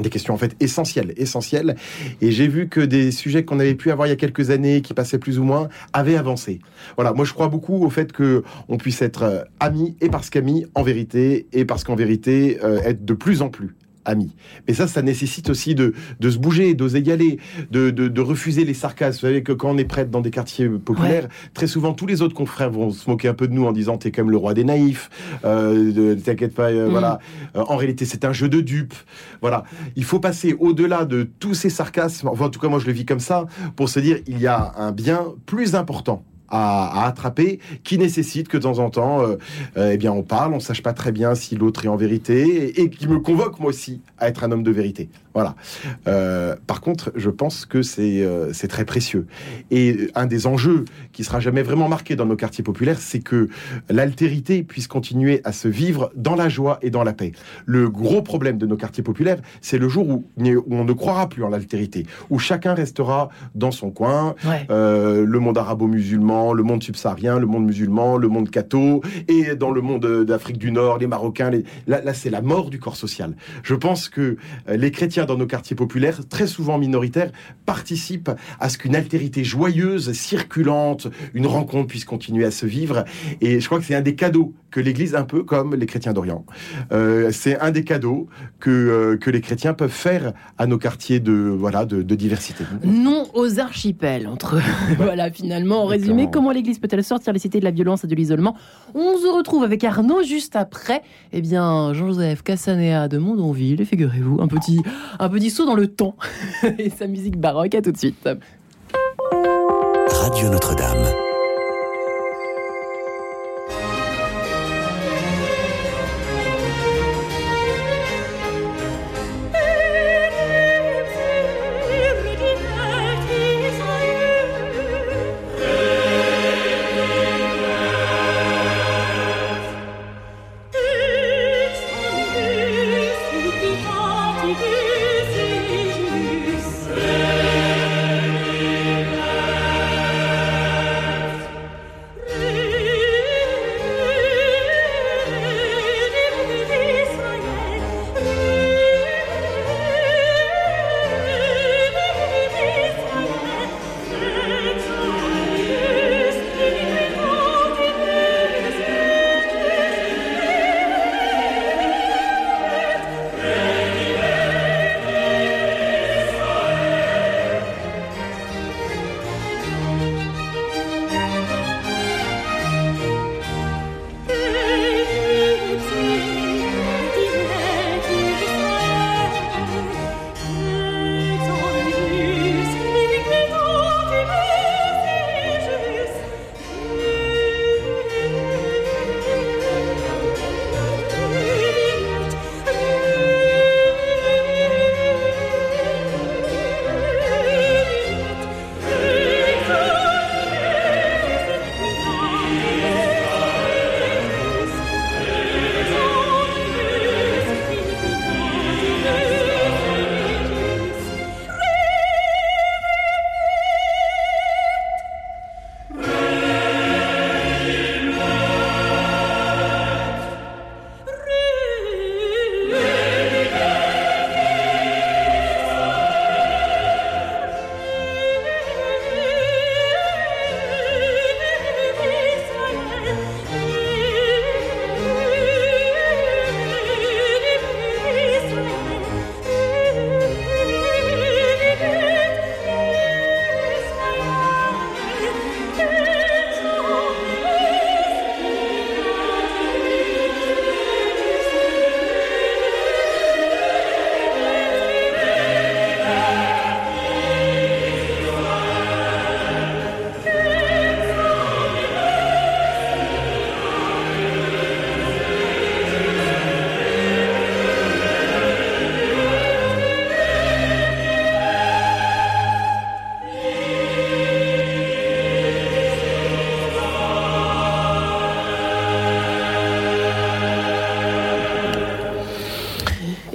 [0.00, 1.76] Des questions en fait essentielles, essentielles.
[2.22, 4.80] Et j'ai vu que des sujets qu'on avait pu avoir il y a quelques années,
[4.80, 6.60] qui passaient plus ou moins, avaient avancé.
[6.96, 10.30] Voilà, moi je crois beaucoup au fait que on puisse être euh, amis et parce
[10.30, 13.75] qu'amis en vérité et parce qu'en vérité euh, être de plus en plus
[14.06, 14.34] amis.
[14.66, 17.38] Mais ça, ça nécessite aussi de, de se bouger, d'oser y aller,
[17.70, 19.16] de, de, de refuser les sarcasmes.
[19.20, 22.22] Vous savez que quand on est prêtre dans des quartiers populaires, très souvent tous les
[22.22, 24.36] autres confrères vont se moquer un peu de nous en disant t'es quand même le
[24.38, 25.10] roi des naïfs,
[25.44, 26.90] euh, t'inquiète pas, euh, Mm.
[26.90, 27.18] voilà.
[27.56, 28.94] Euh, en réalité, c'est un jeu de dupes.
[29.40, 29.64] Voilà.
[29.96, 32.28] Il faut passer au-delà de tous ces sarcasmes.
[32.28, 34.46] Enfin, en tout cas, moi, je le vis comme ça pour se dire il y
[34.46, 36.24] a un bien plus important.
[36.48, 39.36] À, attraper, qui nécessite que de temps en temps, euh,
[39.76, 42.80] euh, eh bien, on parle, on sache pas très bien si l'autre est en vérité,
[42.80, 45.08] et qui me convoque moi aussi à être un homme de vérité.
[45.36, 45.54] Voilà.
[46.08, 49.26] Euh, par contre, je pense que c'est euh, très précieux.
[49.70, 53.50] Et un des enjeux qui sera jamais vraiment marqué dans nos quartiers populaires, c'est que
[53.90, 57.32] l'altérité puisse continuer à se vivre dans la joie et dans la paix.
[57.66, 61.28] Le gros problème de nos quartiers populaires, c'est le jour où, où on ne croira
[61.28, 64.34] plus en l'altérité, où chacun restera dans son coin,
[64.70, 69.70] euh, le monde arabo-musulman, le monde subsaharien, le monde musulman, le monde catho, et dans
[69.70, 71.64] le monde d'Afrique du Nord, les Marocains, les...
[71.86, 73.36] là, là c'est la mort du corps social.
[73.62, 74.38] Je pense que
[74.70, 77.30] euh, les chrétiens dans nos quartiers populaires, très souvent minoritaires,
[77.64, 83.04] participent à ce qu'une altérité joyeuse, circulante, une rencontre puisse continuer à se vivre.
[83.40, 86.12] Et je crois que c'est un des cadeaux que l'Église, un peu comme les chrétiens
[86.12, 86.44] d'Orient,
[86.92, 88.28] euh, c'est un des cadeaux
[88.60, 92.64] que, euh, que les chrétiens peuvent faire à nos quartiers de, voilà, de, de diversité.
[92.84, 94.26] Non aux archipels.
[94.26, 94.60] Entre
[94.98, 98.14] voilà, finalement, en résumé, comment l'Église peut-elle sortir les cités de la violence et de
[98.14, 98.56] l'isolement?
[98.94, 101.02] On se retrouve avec Arnaud juste après.
[101.32, 104.80] Eh bien, Jean-Joseph Cassanéa de Mondonville, et figurez-vous, un petit,
[105.18, 106.16] un petit saut dans le temps
[106.78, 107.74] et sa musique baroque.
[107.74, 108.28] À tout de suite.
[110.08, 111.25] Radio Notre-Dame.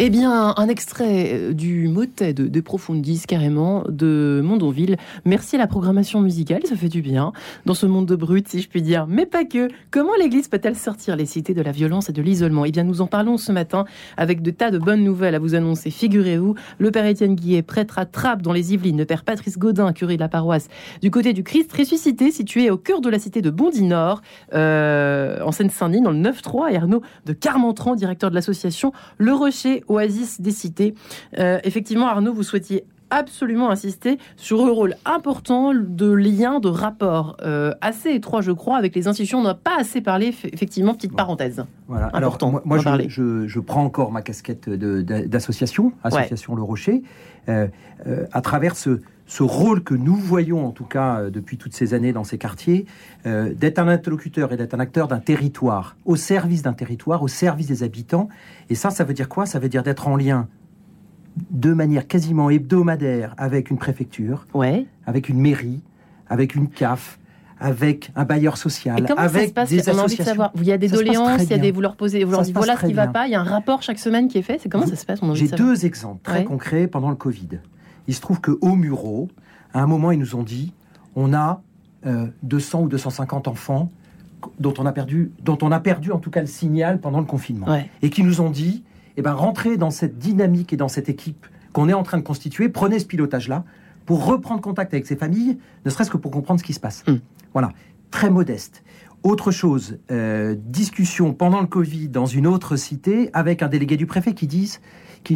[0.03, 4.97] Eh bien, un extrait euh, du motet de, de Profundis, carrément, de Mondonville.
[5.25, 7.33] Merci à la programmation musicale, ça fait du bien,
[7.67, 9.05] dans ce monde de brut, si je puis dire.
[9.07, 9.67] Mais pas que.
[9.91, 12.65] Comment l'Église peut-elle sortir les cités de la violence et de l'isolement?
[12.65, 13.85] Eh bien, nous en parlons ce matin
[14.17, 15.91] avec de tas de bonnes nouvelles à vous annoncer.
[15.91, 19.93] Figurez-vous, le Père Étienne Guillet, prêtre à Trappes, dans les Yvelines, le Père Patrice Godin,
[19.93, 20.67] curé de la paroisse,
[21.03, 24.23] du côté du Christ ressuscité, situé au cœur de la cité de Bondy-Nord,
[24.55, 29.83] euh, en Seine-Saint-Denis, dans le 9-3, et Arnaud de Carmentran, directeur de l'association Le Rocher
[29.91, 30.93] Oasis des cités.
[31.37, 37.37] Euh, effectivement, Arnaud, vous souhaitiez absolument insister sur le rôle important de lien, de rapport
[37.43, 39.39] euh, assez étroit, je crois, avec les institutions.
[39.39, 41.63] On n'a pas assez parlé, effectivement, petite parenthèse.
[41.87, 42.07] Voilà.
[42.07, 47.03] Alors, moi, je, prends encore ma casquette d'association, Association Le Rocher,
[47.49, 47.67] euh,
[48.07, 49.01] euh, à travers ce,
[49.39, 52.85] rôle que nous voyons, en tout cas depuis toutes ces années dans ces quartiers,
[53.25, 57.67] d'être un interlocuteur et d'être un acteur d'un territoire, au service d'un territoire, au service
[57.67, 58.29] des habitants.
[58.69, 59.45] Et ça, ça veut dire quoi?
[59.45, 60.47] Ça veut dire d'être en lien
[61.51, 64.85] de manière quasiment hebdomadaire avec une préfecture, ouais.
[65.05, 65.81] avec une mairie,
[66.27, 67.19] avec une CAF,
[67.59, 69.69] avec un bailleur social, comment avec ça se passe?
[69.69, 70.51] des On a envie de savoir.
[70.55, 72.55] Il y a des doléances, il y a des, vous leur posez, vous leur dites
[72.55, 74.41] voilà ce qui ne va pas, il y a un rapport chaque semaine qui est
[74.41, 74.59] fait.
[74.61, 77.59] C'est comment ça se passe J'ai deux exemples très concrets pendant le Covid.
[78.07, 79.29] Il se trouve que au Muro,
[79.73, 80.73] à un moment, ils nous ont dit
[81.15, 81.61] on a
[82.43, 83.91] 200 euh, ou 250 enfants
[84.59, 87.25] dont on a perdu, dont on a perdu en tout cas le signal pendant le
[87.25, 87.67] confinement,
[88.01, 88.83] et qui nous ont dit
[89.17, 92.23] eh ben, rentrer dans cette dynamique et dans cette équipe qu'on est en train de
[92.23, 93.63] constituer, prenez ce pilotage-là
[94.05, 97.03] pour reprendre contact avec ces familles, ne serait-ce que pour comprendre ce qui se passe.
[97.07, 97.17] Hmm.
[97.53, 97.71] Voilà,
[98.09, 98.83] très modeste.
[99.23, 104.07] Autre chose, euh, discussion pendant le Covid dans une autre cité avec un délégué du
[104.07, 104.47] préfet qui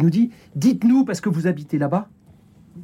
[0.02, 2.08] nous dit Dites-nous, parce que vous habitez là-bas,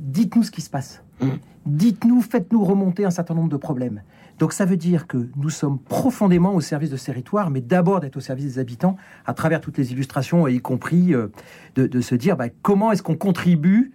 [0.02, 1.02] dites-nous ce qui se passe.
[1.20, 1.36] Hmm.
[1.64, 4.02] Dites-nous, faites-nous remonter un certain nombre de problèmes.
[4.38, 8.00] Donc ça veut dire que nous sommes profondément au service de ce territoire, mais d'abord
[8.00, 8.96] d'être au service des habitants
[9.26, 11.28] à travers toutes les illustrations, y compris euh,
[11.76, 13.92] de, se dire bah, comment est-ce qu'on contribue,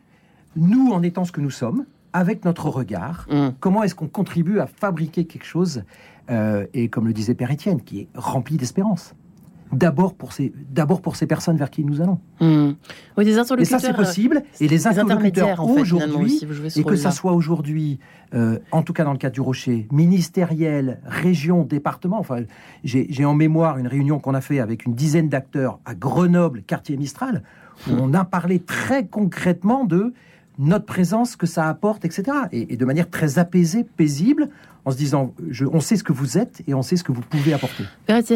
[0.55, 3.49] nous en étant ce que nous sommes, avec notre regard, mmh.
[3.59, 5.83] comment est-ce qu'on contribue à fabriquer quelque chose,
[6.29, 9.13] euh, et comme le disait Père Étienne, qui est rempli d'espérance
[9.71, 12.19] d'abord pour ces d'abord pour ces personnes vers qui nous allons.
[12.39, 12.73] Hmm.
[13.17, 14.43] Oui, des et ça c'est possible.
[14.59, 16.41] Et les interlocuteurs aujourd'hui,
[16.75, 17.99] et que ça soit aujourd'hui,
[18.33, 22.19] euh, en tout cas dans le cas du Rocher, ministériel, région, département.
[22.19, 22.43] Enfin,
[22.83, 26.97] j'ai en mémoire une réunion qu'on a fait avec une dizaine d'acteurs à Grenoble, quartier
[26.97, 27.43] Mistral,
[27.87, 28.01] où hmm.
[28.01, 30.13] on a parlé très concrètement de
[30.59, 32.35] notre présence, que ça apporte, etc.
[32.51, 34.49] Et, et de manière très apaisée, paisible,
[34.87, 35.33] en se disant
[35.73, 37.83] on sait ce que vous êtes et on sait ce que vous pouvez apporter.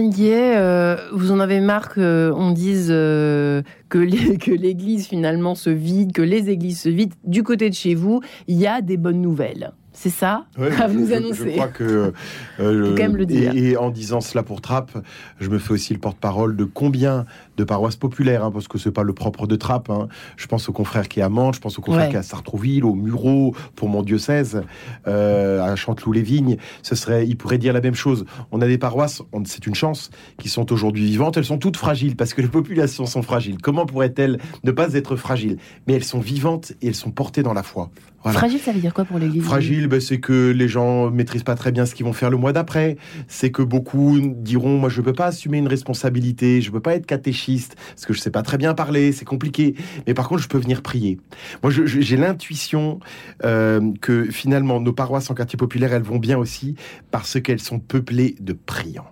[0.10, 6.22] Guillet, euh, vous en avez marre qu'on dise euh, que l'Église finalement se vide, que
[6.22, 7.16] les églises se vident.
[7.24, 9.72] Du côté de chez vous, il y a des bonnes nouvelles.
[10.02, 11.52] C'est ça à vous annoncer.
[11.52, 12.12] Je crois que.
[12.60, 13.54] Euh, quand même le dire.
[13.56, 14.98] Et, en disant cela pour Trappe,
[15.40, 17.28] je me fais aussi le porte-parole de combien
[17.58, 19.92] de paroisses populaires, hein, parce que c'est pas le propre de Trappe.
[19.92, 20.08] Hein.
[20.38, 22.24] Je pense aux confrères qui est à Mantes, je pense aux confrères qui est à
[22.24, 24.64] Sartrouville, au Murau, pour mon diocèse,
[25.08, 26.58] euh, à Chanteloup-les-Vignes.
[26.82, 28.26] Ce serait, il pourrait dire la même chose.
[28.52, 31.38] On a des paroisses, c'est une chance, qui sont aujourd'hui vivantes.
[31.38, 33.58] Elles sont toutes fragiles parce que les populations sont fragiles.
[33.62, 37.54] Comment pourraient-elles ne pas être fragiles Mais elles sont vivantes et elles sont portées dans
[37.54, 37.92] la foi.
[38.24, 41.56] Fragile, ça veut dire quoi pour l'Église Fragile, ben, c'est que les gens maîtrisent pas
[41.56, 42.98] très bien ce qu'ils vont faire le mois d'après.
[43.28, 47.06] C'est que beaucoup diront, moi, je peux pas assumer une responsabilité, je peux pas être
[47.06, 49.76] catéchiste, parce que je sais pas très bien parler, c'est compliqué.
[50.06, 51.20] Mais par contre, je peux venir prier.
[51.64, 53.00] Moi, j'ai l'intuition
[53.44, 56.76] euh, que finalement, nos paroisses en quartier populaire, elles vont bien aussi
[57.10, 59.08] parce qu'elles sont peuplées de priants.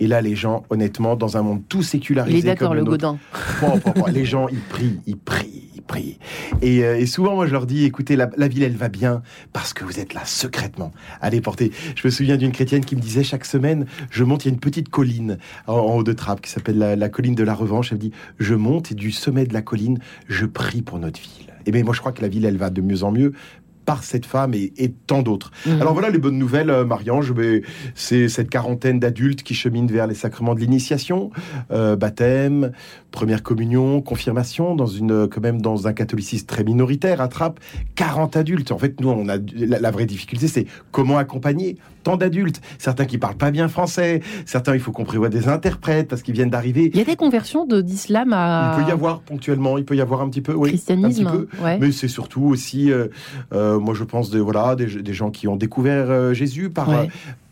[0.00, 2.38] Et là, les gens, honnêtement, dans un monde tout sécularisé.
[2.38, 3.18] Il est d'accord, le, Godin.
[4.12, 5.71] les gens, ils prient, ils prient,
[6.62, 9.22] Euh, et, souvent, moi, je leur dis, écoutez, la, ville, elle va bien
[9.52, 10.92] parce que vous êtes là secrètement.
[11.20, 11.72] Allez porter.
[11.94, 14.54] Je me souviens d'une chrétienne qui me disait chaque semaine, je monte, il y a
[14.54, 17.92] une petite colline en, haut de Trappes qui s'appelle la, colline de la Revanche.
[17.92, 21.20] Elle me dit, je monte et du sommet de la colline, je prie pour notre
[21.20, 21.52] ville.
[21.66, 23.32] Et bien, moi, je crois que la ville, elle va de mieux en mieux
[23.84, 25.50] par cette femme et, tant d'autres.
[25.66, 25.80] Mhm.
[25.80, 27.34] Alors voilà les bonnes nouvelles, euh, Marie-Ange.
[27.94, 31.30] C'est cette quarantaine d'adultes qui cheminent vers les sacrements de l'initiation,
[31.70, 32.72] euh, baptême,
[33.12, 37.60] première communion, confirmation, dans une, quand même dans un catholicisme très minoritaire, attrape
[37.94, 38.72] 40 adultes.
[38.72, 42.60] En fait, nous, on a la, vraie difficulté, c'est comment accompagner tant d'adultes.
[42.78, 46.34] Certains qui parlent pas bien français, certains, il faut qu'on prévoie des interprètes parce qu'ils
[46.34, 46.90] viennent d'arriver.
[46.92, 48.74] Il y a des conversions d'islam à.
[48.76, 51.30] Il peut y avoir ponctuellement, il peut y avoir un petit peu, oui, christianisme, un
[51.30, 53.06] petit peu, mais c'est surtout aussi, euh,
[53.52, 56.88] euh, moi, je pense, de, voilà, des, gens qui ont découvert euh, Jésus par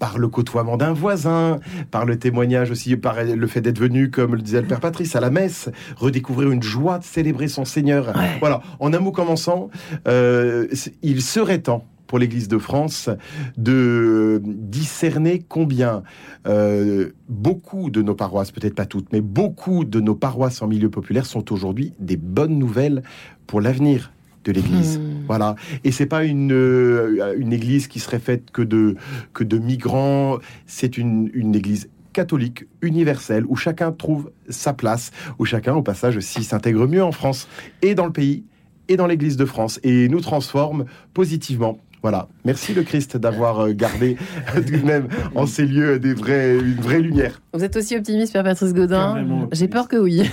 [0.01, 4.35] par le côtoiement d'un voisin, par le témoignage aussi, par le fait d'être venu, comme
[4.35, 5.50] le disait le Père Patrice, à la messe
[5.97, 8.13] redécouvrir une joie de célébrer son Seigneur.
[8.41, 9.71] Voilà, en un mot commençant,
[10.09, 10.67] euh,
[11.03, 13.09] il serait temps pour l'Église de France
[13.57, 16.03] de discerner combien
[16.49, 20.91] euh, beaucoup de nos paroisses, peut-être pas toutes, mais beaucoup de nos paroisses en milieu
[20.91, 23.05] populaire sont aujourd'hui des bonnes nouvelles
[23.47, 24.11] pour l'avenir
[24.45, 24.99] de l'Église.
[24.99, 25.25] Hmm.
[25.29, 25.55] Voilà.
[25.85, 28.97] Et c'est pas une, euh, une Église qui serait faite que de,
[29.33, 30.39] que de migrants.
[30.67, 36.17] C'est une, une Église catholique, universelle, où chacun trouve sa place, où chacun, au passage,
[36.17, 37.49] aussi s'intègre mieux en France
[37.83, 38.45] et dans le pays
[38.89, 40.85] et dans l'Église de France et nous transforme
[41.15, 42.29] positivement Voilà.
[42.45, 44.17] Merci le Christ d'avoir euh, gardé
[44.55, 47.41] tout de même en ces lieux des vrais, une vraie lumière.
[47.55, 50.23] Vous êtes aussi optimiste, Père Patrice Godin J'ai peur que oui.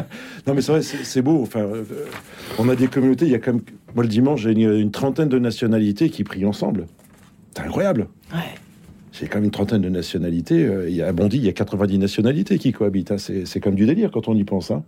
[0.46, 1.42] non, mais c'est vrai, c'est beau.
[1.42, 1.84] Enfin, euh,
[2.58, 3.26] on a des communautés.
[3.26, 3.60] Il y a comme
[3.94, 6.86] moi le dimanche, j'ai une, une trentaine de nationalités qui prient ensemble.
[7.54, 8.08] C'est incroyable.
[9.22, 10.64] J'ai quand même une trentaine de nationalités.
[10.64, 13.12] euh, Il y a à Bondy, il y a 90 nationalités qui cohabitent.
[13.12, 13.16] hein.
[13.18, 14.72] C'est comme du délire quand on y pense.
[14.72, 14.82] hein.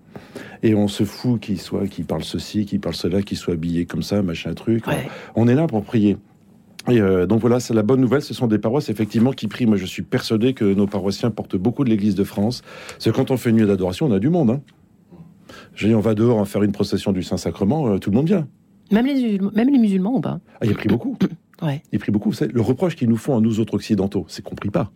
[0.64, 4.02] Et on se fout qu'ils soient, parlent ceci, qu'ils parlent cela, qu'ils soient habillés comme
[4.02, 4.84] ça, machin truc.
[5.36, 6.16] On est là pour prier.
[6.90, 8.22] Et euh, donc voilà, c'est la bonne nouvelle.
[8.22, 9.66] Ce sont des paroisses effectivement qui prient.
[9.66, 12.62] Moi, je suis persuadé que nos paroissiens portent beaucoup de l'Église de France.
[12.98, 14.50] C'est quand on fait une nuit d'adoration, on a du monde.
[14.50, 14.60] Hein.
[15.76, 18.26] Je dis, on va dehors en faire une procession du Saint-Sacrement, euh, tout le monde
[18.26, 18.48] vient.
[18.90, 20.40] Même les, musulmans- même les musulmans ou pas?
[20.60, 21.16] Ah, il prie beaucoup.
[21.64, 21.82] Ouais.
[21.92, 22.32] Il prie beaucoup.
[22.52, 24.92] Le reproche qu'ils nous font à nous autres occidentaux, c'est qu'on prie pas.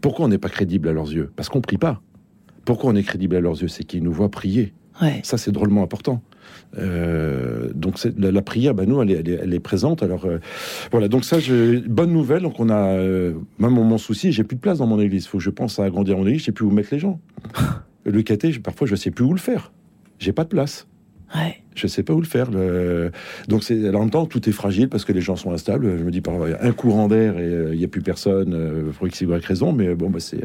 [0.00, 1.32] Pourquoi on n'est pas crédible à leurs yeux?
[1.36, 2.02] Parce qu'on prie pas.
[2.64, 3.68] Pourquoi on est crédible à leurs yeux?
[3.68, 4.74] C'est qu'ils nous voient prier.
[5.00, 5.20] Ouais.
[5.22, 6.22] Ça, c'est drôlement important.
[6.78, 10.02] Euh, donc la, la prière, bah, nous, elle est, elle est- elle est présente.
[10.02, 10.38] Alors euh,
[10.90, 12.42] voilà, donc ça, je, bonne nouvelle.
[12.42, 15.26] Donc on a, euh, même mon, mon souci, j'ai plus de place dans mon église.
[15.26, 16.40] faut que je pense à agrandir mon église.
[16.40, 17.20] Je sais plus où mettre les gens.
[18.04, 19.72] Le caté, parfois, je sais plus où le faire.
[20.18, 20.86] J'ai pas de place.
[21.34, 21.56] Ouais.
[21.74, 22.50] Je sais pas où le faire.
[22.50, 23.10] le-
[23.48, 25.98] Donc c'est en même temps tout est fragile parce que les gens sont instables.
[25.98, 28.90] Je me dis par un courant d'air et euh, il y a plus personne euh,
[28.96, 29.72] pour x y raison.
[29.72, 30.44] Mais bon bah c'est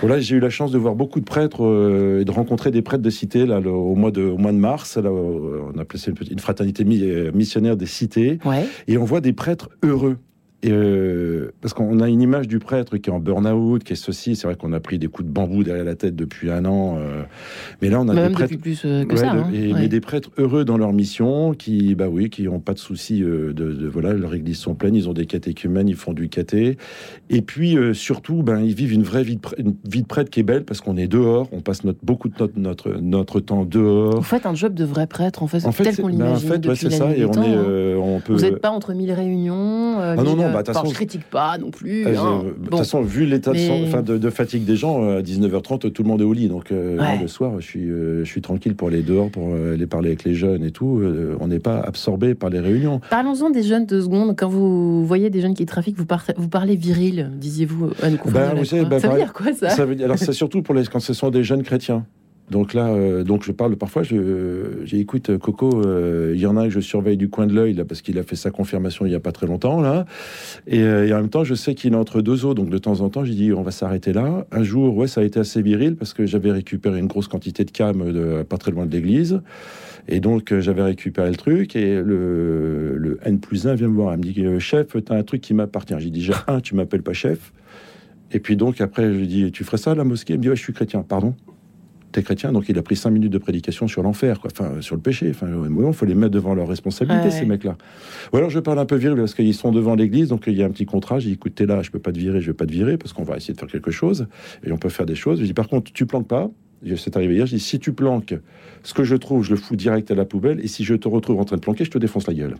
[0.00, 2.82] voilà j'ai eu la chance de voir beaucoup de prêtres euh, et de rencontrer des
[2.82, 4.96] prêtres de cité là le- au mois de au mois de mars.
[4.98, 8.38] Là euh, on a placé une, petite- une fraternité mi- euh, missionnaire des cités
[8.86, 10.18] et on voit des prêtres heureux.
[10.64, 13.96] Et euh, parce qu'on a une image du prêtre qui est en burn-out, qui est
[13.96, 14.34] ceci.
[14.34, 16.96] C'est vrai qu'on a pris des coups de bambou derrière la tête depuis un an.
[16.98, 17.22] euh,
[17.80, 18.50] mais là, on a Même des prêtres.
[18.54, 19.34] depuis plus que Ouais, ça.
[19.34, 19.50] de- hein.
[19.54, 19.80] et- Ouais.
[19.82, 23.22] Mais des prêtres heureux dans leur mission, qui, bah oui, qui n'ont pas de soucis
[23.22, 26.28] euh, de, de- voilà, leurs églises sont pleines, ils ont des catéchumènes, ils font du
[26.28, 26.76] caté.
[27.30, 30.08] Et puis euh, surtout, ben ils vivent une vraie vie de, prê- une vie de
[30.08, 32.90] prêtre qui est belle parce qu'on est dehors, on passe notre, beaucoup de notre, notre,
[33.00, 34.16] notre temps dehors.
[34.16, 36.48] Vous faites un job de vrai prêtre, en fait, En tel qu'on ben, en l'imagine
[36.48, 37.96] fait, ouais, depuis c'est la ça, nuit et des on temps, est, hein.
[38.02, 38.32] on peut.
[38.32, 39.98] Vous n'êtes pas entre mille réunions.
[40.00, 42.04] Ah non, mille, non, euh, bah, de toute enfin, façon- je critique pas non plus.
[42.06, 42.42] Ah, hein.
[42.44, 42.76] De toute Bon.
[42.78, 45.92] façon, vu l'état de, Mais- sang- enfin, de, de fatigue des gens, euh, à 19h30,
[45.92, 46.48] tout le monde est au lit.
[46.48, 47.18] Donc, euh, Ouais.
[47.20, 50.24] le soir, je suis, euh, je suis tranquille pour aller dehors, pour aller parler avec
[50.24, 50.98] les jeunes et tout.
[51.00, 53.00] Euh, on n'est pas absorbé par les réunions.
[53.10, 54.34] Parlons-en des jeunes deux secondes.
[54.36, 58.84] Quand vous voyez des jeunes qui trafiquent, vous, par- vous parlez viril, disiez-vous vous savez,
[58.84, 61.12] ben, Ça veut dire quoi ça, veut dire- Alors, c'est surtout pour les, quand ce
[61.12, 62.04] sont des jeunes chrétiens.
[62.50, 66.56] Donc là, euh, donc je parle parfois, je, j'ai écoute Coco, euh, il y en
[66.56, 68.50] a un que je surveille du coin de l'œil là parce qu'il a fait sa
[68.50, 70.06] confirmation il y a pas très longtemps là,
[70.66, 72.78] et, euh, et en même temps je sais qu'il est entre deux eaux, donc de
[72.78, 74.46] temps en temps j'ai dit on va s'arrêter là.
[74.50, 77.64] Un jour, ouais, ça a été assez viril parce que j'avais récupéré une grosse quantité
[77.64, 79.42] de cam de pas très loin de l'église,
[80.08, 84.18] et donc j'avais récupéré le truc et le, N plus 1 vient me voir, il
[84.18, 85.94] me dit chef, t'as un truc qui m'appartient.
[85.98, 87.52] J'ai dit j'ai un, tu m'appelles pas chef.
[88.30, 90.34] Et puis donc après, je lui dis, tu ferais ça à la mosquée?
[90.34, 91.02] Il me dit, ouais, je suis chrétien.
[91.02, 91.34] Pardon
[92.10, 94.50] T'es chrétien Donc il a pris cinq minutes de prédication sur l'enfer, quoi.
[94.52, 95.28] Enfin, sur le péché.
[95.30, 97.30] Enfin, il faut les mettre devant leurs responsabilités, Ouais.
[97.30, 97.76] ces mecs-là.
[98.32, 100.62] Ou alors je parle un peu viril parce qu'ils sont devant l'église, donc il y
[100.62, 101.18] a un petit contrat.
[101.18, 102.96] J'ai dit, écoute, t'es là, je peux pas te virer, je vais pas te virer
[102.96, 104.26] parce qu'on va essayer de faire quelque chose
[104.64, 105.40] et on peut faire des choses.
[105.40, 106.50] Je dis, par contre, tu planques pas.
[106.96, 107.46] C'est arrivé hier.
[107.46, 108.34] Je dis, si tu planques,
[108.82, 110.60] ce que je trouve, je le fous direct à la poubelle.
[110.62, 112.54] Et si je te retrouve en train de planquer, je te défonce la gueule.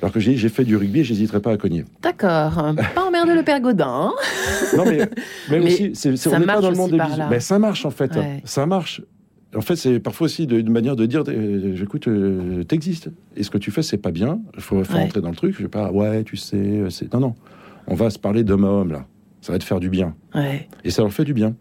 [0.00, 1.84] Alors que j'ai dit, j'ai fait du rugby et j'hésiterai pas à cogner.
[2.02, 2.74] D'accord.
[2.94, 3.86] Pas emmerder le père Godin.
[3.88, 4.12] hein.
[4.76, 4.98] Non, mais,
[5.50, 7.22] mais, Mais aussi, c'est, ça on n'est pas marche dans le monde des bisous.
[7.30, 8.14] Mais ça marche, en fait.
[8.16, 8.40] Ouais.
[8.44, 9.02] Ça marche.
[9.54, 13.10] En fait, c'est parfois aussi une manière de dire euh, j'écoute, euh, t'existes.
[13.36, 14.40] Et ce que tu fais, c'est pas bien.
[14.56, 15.00] Il faut, faut Ouais.
[15.02, 15.54] rentrer dans le truc.
[15.56, 16.56] Je vais pas, ouais, tu sais.
[16.56, 17.12] euh, C'est...
[17.12, 17.34] Non, non.
[17.86, 19.04] On va se parler d'homme à homme, là.
[19.42, 20.14] Ça va te faire du bien.
[20.34, 20.68] Ouais.
[20.84, 21.54] Et ça leur fait du bien.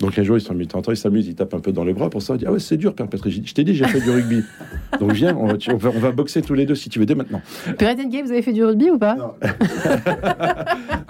[0.00, 2.08] Donc un jour, ils s'amusent, t'entends, ils s'amusent, ils tapent un peu dans les bras
[2.08, 2.34] pour ça.
[2.34, 3.46] Ils disent, ah ouais, c'est dur, Père Patrick.
[3.46, 4.42] Je t'ai dit, j'ai fait du rugby.
[4.98, 6.98] Donc viens, on va, tu- on va, on va boxer tous les deux si tu
[6.98, 7.42] veux, dès maintenant.
[7.78, 9.36] Père Etienne Gay, vous avez fait du rugby ou pas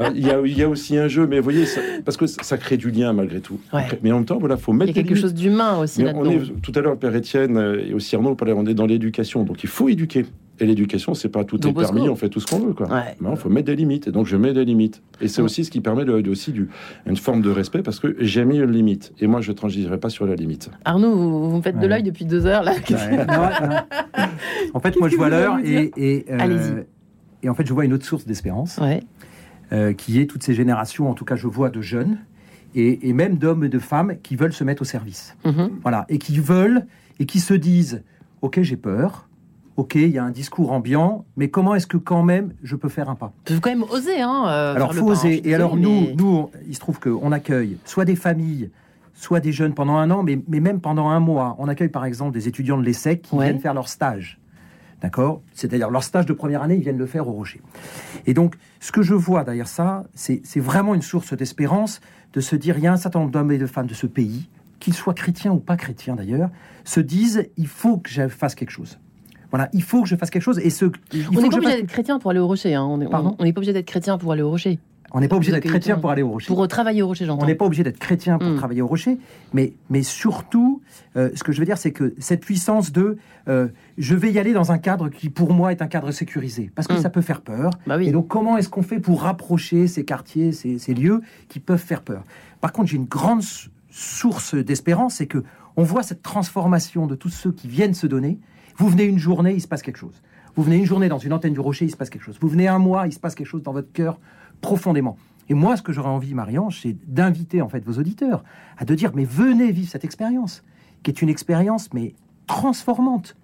[0.00, 2.16] Euh, Il y, a, il y a aussi un jeu, mais vous voyez, ça- parce
[2.16, 3.60] que ça crée du lien malgré tout.
[3.72, 3.82] Ouais.
[4.02, 6.30] Mais en même temps, voilà, faut Il mettre y a quelque chose d'humain aussi là-dedans.
[6.30, 9.44] est, tout à l'heure, Père Étienne euh, et aussi Arnaud on est dans l'éducation.
[9.44, 10.24] Donc il faut éduquer.
[10.60, 11.94] Et l'éducation, c'est pas tout Don est Bosco.
[11.94, 12.74] permis, on fait tout ce qu'on veut.
[12.74, 12.86] Quoi.
[12.88, 13.16] Ouais.
[13.20, 14.06] Non, il faut mettre des limites.
[14.08, 15.02] Et donc je mets des limites.
[15.22, 15.46] Et c'est Ouais.
[15.46, 16.68] aussi ce qui permet de, de- aussi du,
[17.06, 19.12] une forme de respect parce que j'ai mis une limite.
[19.20, 20.70] Et moi, je ne transigerai pas sur la limite.
[20.84, 22.72] Arnaud, vous, vous me faites de l'œil depuis deux heures là.
[22.90, 23.76] Ouais, non, non.
[24.74, 26.84] En fait, moi, je vois l'heure et, et, euh, Allez-y.
[27.42, 29.00] et en fait, je vois une autre source d'espérance, Ouais.
[29.72, 32.18] euh, qui est toutes ces générations, en tout cas, je vois de jeunes
[32.74, 35.36] et, et même d'hommes et de femmes qui veulent se mettre au service.
[35.46, 35.70] Mhm.
[35.82, 36.84] Voilà, et qui veulent
[37.18, 38.02] et qui se disent,
[38.42, 39.26] ok, j'ai peur,
[39.80, 42.90] ok, il y a un discours ambiant, mais comment est-ce que quand même je peux
[42.90, 43.32] faire un pas?
[43.48, 44.20] Il faut quand même oser.
[44.20, 45.48] Hein, euh, Alors, faut pas, hein, oser.
[45.48, 48.70] Et alors, nous, nous, il se trouve qu'on accueille soit des familles,
[49.14, 51.56] soit des jeunes pendant un an, mais, mais même pendant un mois.
[51.58, 53.46] On accueille par exemple des étudiants de l'ESSEC qui Ouais.
[53.46, 54.38] viennent faire leur stage.
[55.00, 55.40] D'accord?
[55.54, 57.62] C'est-à-dire leur stage de première année, ils viennent le faire au Rocher.
[58.26, 62.02] Et donc, ce que je vois derrière ça, c'est vraiment une source d'espérance
[62.34, 64.06] de se dire il y a un certain nombre d'hommes et de femmes de ce
[64.06, 66.50] pays, qu'ils soient chrétiens ou pas chrétiens d'ailleurs,
[66.84, 68.98] se disent il faut que je fasse quelque chose.
[69.50, 70.58] Voilà, il faut que je fasse quelque chose.
[70.60, 72.74] Et ce, il On n'est pas obligé fasse- d'être chrétien pour aller au rocher.
[72.74, 72.84] hein.
[72.84, 73.18] On n'est pas
[73.58, 74.78] obligé d'être chrétien pour aller au rocher.
[75.12, 76.46] On n'est pas obligé d'être chrétien pour aller au rocher.
[76.46, 77.42] Pour travailler au rocher, j'entends.
[77.42, 78.54] On n'est pas obligé d'être chrétien pour Mm.
[78.56, 79.18] travailler au rocher,
[79.52, 80.82] mais, mais surtout,
[81.16, 83.16] euh, ce que je veux dire, c'est que cette puissance de
[83.48, 83.66] euh,
[83.98, 86.86] je vais y aller dans un cadre qui, pour moi, est un cadre sécurisé, parce
[86.86, 87.00] que Mm.
[87.02, 87.72] ça peut faire peur.
[87.88, 88.06] Bah oui.
[88.06, 91.78] Et donc, comment est-ce qu'on fait pour rapprocher ces quartiers, ces, ces lieux qui peuvent
[91.82, 92.22] faire peur?
[92.60, 93.42] Par contre, j'ai une grande
[93.90, 95.42] source d'espérance, c'est que
[95.76, 98.38] on voit cette transformation de tous ceux qui viennent se donner.
[98.80, 100.22] Vous venez une journée, il se passe quelque chose.
[100.56, 102.38] Vous venez une journée dans une antenne du rocher, il se passe quelque chose.
[102.40, 104.18] Vous venez un mois, il se passe quelque chose dans votre cœur
[104.62, 105.18] profondément.
[105.50, 108.42] Et moi, ce que j'aurais envie, Marie-Ange, c'est d'inviter en fait vos auditeurs
[108.78, 110.64] à de dire, mais venez vivre cette expérience,
[111.02, 112.14] qui est une expérience mais
[112.46, 113.36] transformante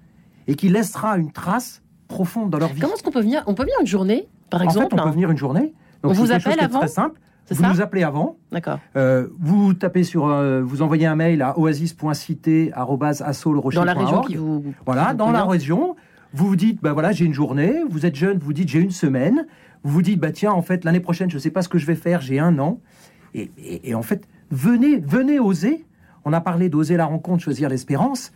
[0.47, 2.81] et qui laissera une trace profonde dans leur vie.
[2.81, 5.03] Comment est-ce qu'on peut venir On peut venir une journée, par en exemple fait, on
[5.03, 5.13] peut hein.
[5.13, 5.75] venir une journée.
[6.03, 7.21] On vous appelle avant Très simple.
[7.51, 8.37] Vous ça nous appelez avant.
[8.51, 8.81] D'accord.
[8.97, 13.75] Euh, vous tapez sur, euh, vous envoyez un mail à oasis.cité@assolrocher.org.
[13.75, 14.65] Dans la région qui vous.
[14.85, 15.97] Voilà, dans la région,
[16.33, 17.75] vous vous dites, bah voilà, j'ai une journée.
[17.89, 19.47] Vous êtes jeune, vous dites, j'ai une semaine.
[19.85, 21.79] Vous vous dites, bah tiens, en fait, l'année prochaine, je ne sais pas ce que
[21.79, 22.81] je vais faire, j'ai un an.
[23.35, 25.85] Et, et- et en fait, venez, venez oser.
[26.25, 28.33] On a parlé d'oser la rencontre, choisir l'espérance.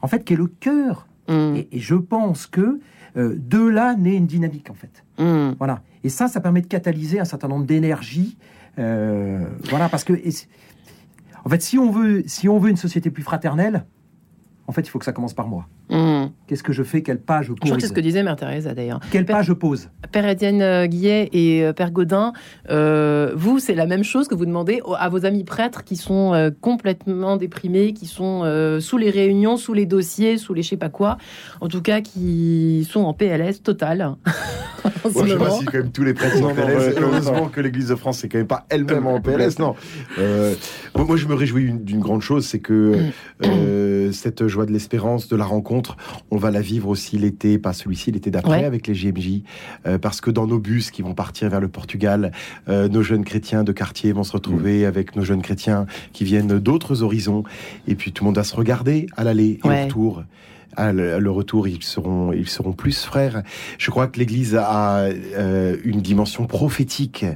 [0.00, 1.06] En fait, qui est le cœur.
[1.28, 1.56] Mm.
[1.56, 2.80] Et, et je pense que
[3.16, 5.04] euh, de là naît une dynamique, en fait.
[5.18, 5.54] Mm.
[5.58, 5.82] Voilà.
[6.04, 8.36] Et ça, ça permet de catalyser un certain nombre d'énergies.
[8.78, 10.12] Euh, voilà, parce que,
[11.44, 13.84] en fait, si on veut, si on veut une société plus fraternelle,
[14.66, 15.66] en fait, il faut que ça commence par moi.
[15.90, 16.26] Mm.
[16.46, 17.02] Qu'est-ce que je fais?
[17.02, 19.00] Quel pas je Je crois que pose c'est ce que disait Mère Teresa d'ailleurs.
[19.10, 19.88] Quel pas je pose?
[20.12, 22.32] Père Étienne euh, Guillet et euh, Père Godin,
[22.70, 26.32] euh, vous, c'est la même chose que vous demandez à vos amis prêtres qui sont
[26.34, 30.70] euh, complètement déprimés, qui sont euh, sous les réunions, sous les dossiers, sous les je
[30.70, 31.16] sais pas quoi,
[31.60, 34.02] en tout cas qui sont en PLS total.
[34.84, 34.90] en
[35.24, 36.94] je sais pas si quand même tous les prêtres sont en PLS.
[36.98, 39.58] Heureusement que l'Église de France c'est quand même pas elle-même en PLS.
[39.58, 39.74] Non.
[40.18, 40.54] Euh,
[40.96, 42.96] moi, je me réjouis une- d'une grande chose, c'est que
[43.44, 45.77] euh, cette joie de l'espérance, de la rencontre,
[46.30, 48.64] on va la vivre aussi l'été, pas celui-ci, l'été d'après, Ouais.
[48.64, 49.42] avec les JMJ,
[49.86, 52.32] euh, parce que dans nos bus qui vont partir vers le Portugal,
[52.68, 56.58] euh, nos jeunes chrétiens de quartier vont se retrouver avec nos jeunes chrétiens qui viennent
[56.58, 57.42] d'autres horizons,
[57.86, 59.80] et puis tout le monde va se regarder à l'aller et Ouais.
[59.82, 60.22] au retour.
[60.80, 63.42] À le, à le retour, ils seront, ils seront plus frères.
[63.78, 67.26] Je crois que l'Église a euh, une dimension prophétique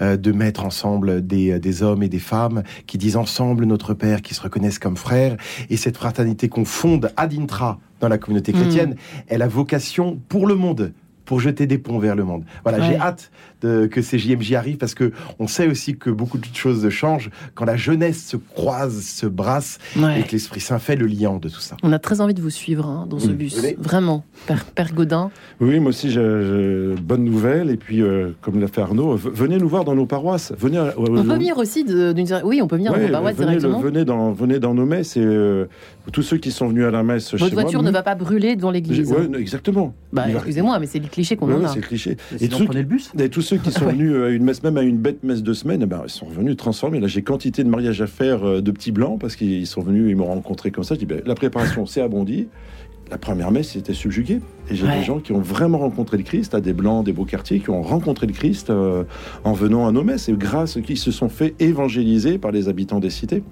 [0.00, 4.22] euh, de mettre ensemble des, des hommes et des femmes qui disent ensemble notre Père,
[4.22, 5.36] qui se reconnaissent comme frères.
[5.70, 8.60] Et cette fraternité qu'on fonde ad intra dans la communauté Mm.
[8.60, 10.92] chrétienne, elle a vocation pour le monde
[11.24, 12.44] pour jeter des ponts vers le monde.
[12.64, 13.30] Voilà, j'ai hâte
[13.62, 17.30] de, que ces JMJ arrivent parce que on sait aussi que beaucoup de choses changent
[17.54, 20.20] quand la jeunesse se croise, se brasse Ouais.
[20.20, 21.76] et que l'Esprit Saint fait le lien de tout ça.
[21.82, 23.32] On a très envie de vous suivre hein, dans ce Mm.
[23.34, 24.24] bus, vraiment.
[24.46, 27.70] Père, Père Godin, Oui, moi aussi, j'ai j'ai- bonne nouvelle.
[27.70, 30.52] Et puis, euh, comme l'a fait Arnaud, venez nous voir dans nos paroisses.
[30.58, 30.78] Venez.
[30.78, 32.26] à- on peut venir aussi de- d'une.
[32.44, 33.80] Oui, on peut venir Ouais, dans Barouette venez, le- directement.
[33.80, 35.66] venez dans, venez dans nos messes et euh,
[36.12, 37.62] tous ceux qui sont venus à la messe chez Votre moi.
[37.62, 39.12] voiture ne va pas brûler devant l'église.
[39.12, 39.32] hein.
[39.38, 39.94] exactement.
[40.12, 41.68] Bah, excusez-moi, mais c'est cliché qu'on Ouais, en a.
[41.68, 42.16] c'est cliché.
[42.40, 43.10] Et sinon, tous, le bus.
[43.18, 43.92] et tous ceux qui sont Ouais.
[43.92, 46.26] venus à une messe, même à une bête messe de semaine, eh ben, ils sont
[46.26, 47.00] revenus transformés.
[47.00, 50.06] Là, j'ai quantité de mariages à faire euh, de petits blancs parce qu'ils sont venus,
[50.10, 50.94] ils m'ont rencontré comme ça.
[50.94, 52.48] Je dis, ben, la préparation s'est abondie.
[53.10, 54.40] La première messe était subjuguée.
[54.70, 54.98] Et j'ai Ouais.
[55.00, 57.68] des gens qui ont vraiment rencontré le Christ, à des blancs, des beaux quartiers, qui
[57.68, 59.04] ont rencontré le Christ euh,
[59.44, 60.30] en venant à nos messes.
[60.30, 63.42] Et grâce, qui se sont fait évangéliser par les habitants des cités.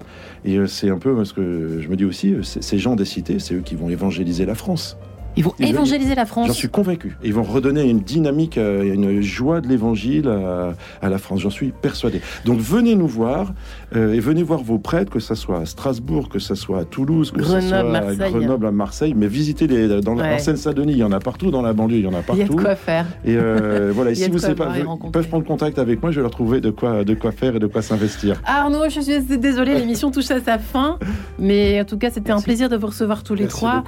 [0.43, 2.95] Et euh, c'est un peu ce que je me dis aussi, euh, c'est- ces gens
[2.95, 4.97] des cités, c'est eux qui vont évangéliser la France.
[5.35, 6.51] Ils vont évangéliser la J'en France.
[6.51, 7.15] suis convaincu.
[7.23, 10.73] Ils vont redonner une dynamique, euh, une joie de l'évangile à,
[11.05, 11.39] à la France.
[11.41, 12.21] J'en suis persuadé.
[12.45, 13.53] Donc venez nous voir
[13.95, 16.85] euh, et venez voir vos prêtres, que ce soit à Strasbourg, que ce soit à
[16.85, 18.17] Toulouse, que ce soit à Marseille.
[18.31, 19.13] Grenoble, à Marseille.
[19.15, 20.35] Mais visitez les dans Ouais.
[20.35, 21.49] en Seine-Saint-Denis, il y en a partout.
[21.49, 22.63] Dans la banlieue, il y en a Il y a de partout.
[22.63, 23.05] quoi faire.
[23.25, 24.11] Et euh, voilà.
[24.11, 26.11] Et si vous quoi savez pas, et ils peuvent prendre contact avec moi.
[26.11, 28.39] Je vais leur trouver de quoi, de quoi faire et de quoi s'investir.
[28.45, 30.99] Arnaud, je suis désolée, l'émission touche à sa fin.
[31.39, 33.83] Mais en tout cas, c'était un plaisir de vous recevoir tous les Merci trois.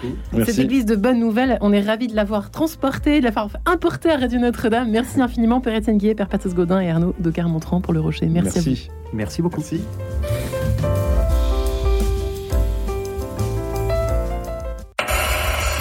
[0.45, 1.19] Cette église de bonnes
[1.61, 4.89] on est ravis de l'avoir transportée, de l'avoir importée à Radio Notre-Dame.
[4.89, 8.27] Merci infiniment, Père Étienne Guillet, Père Patrice Godin et Arnaud de Carmontran pour le Rocher.
[8.27, 8.69] Merci, à vous.
[8.69, 8.89] Merci.
[9.13, 9.61] Merci beaucoup.
[9.61, 9.81] Merci.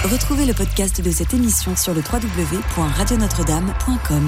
[0.04, 4.22] Retrouvez le podcast de cette émission sur le www.radionotre-dame.com.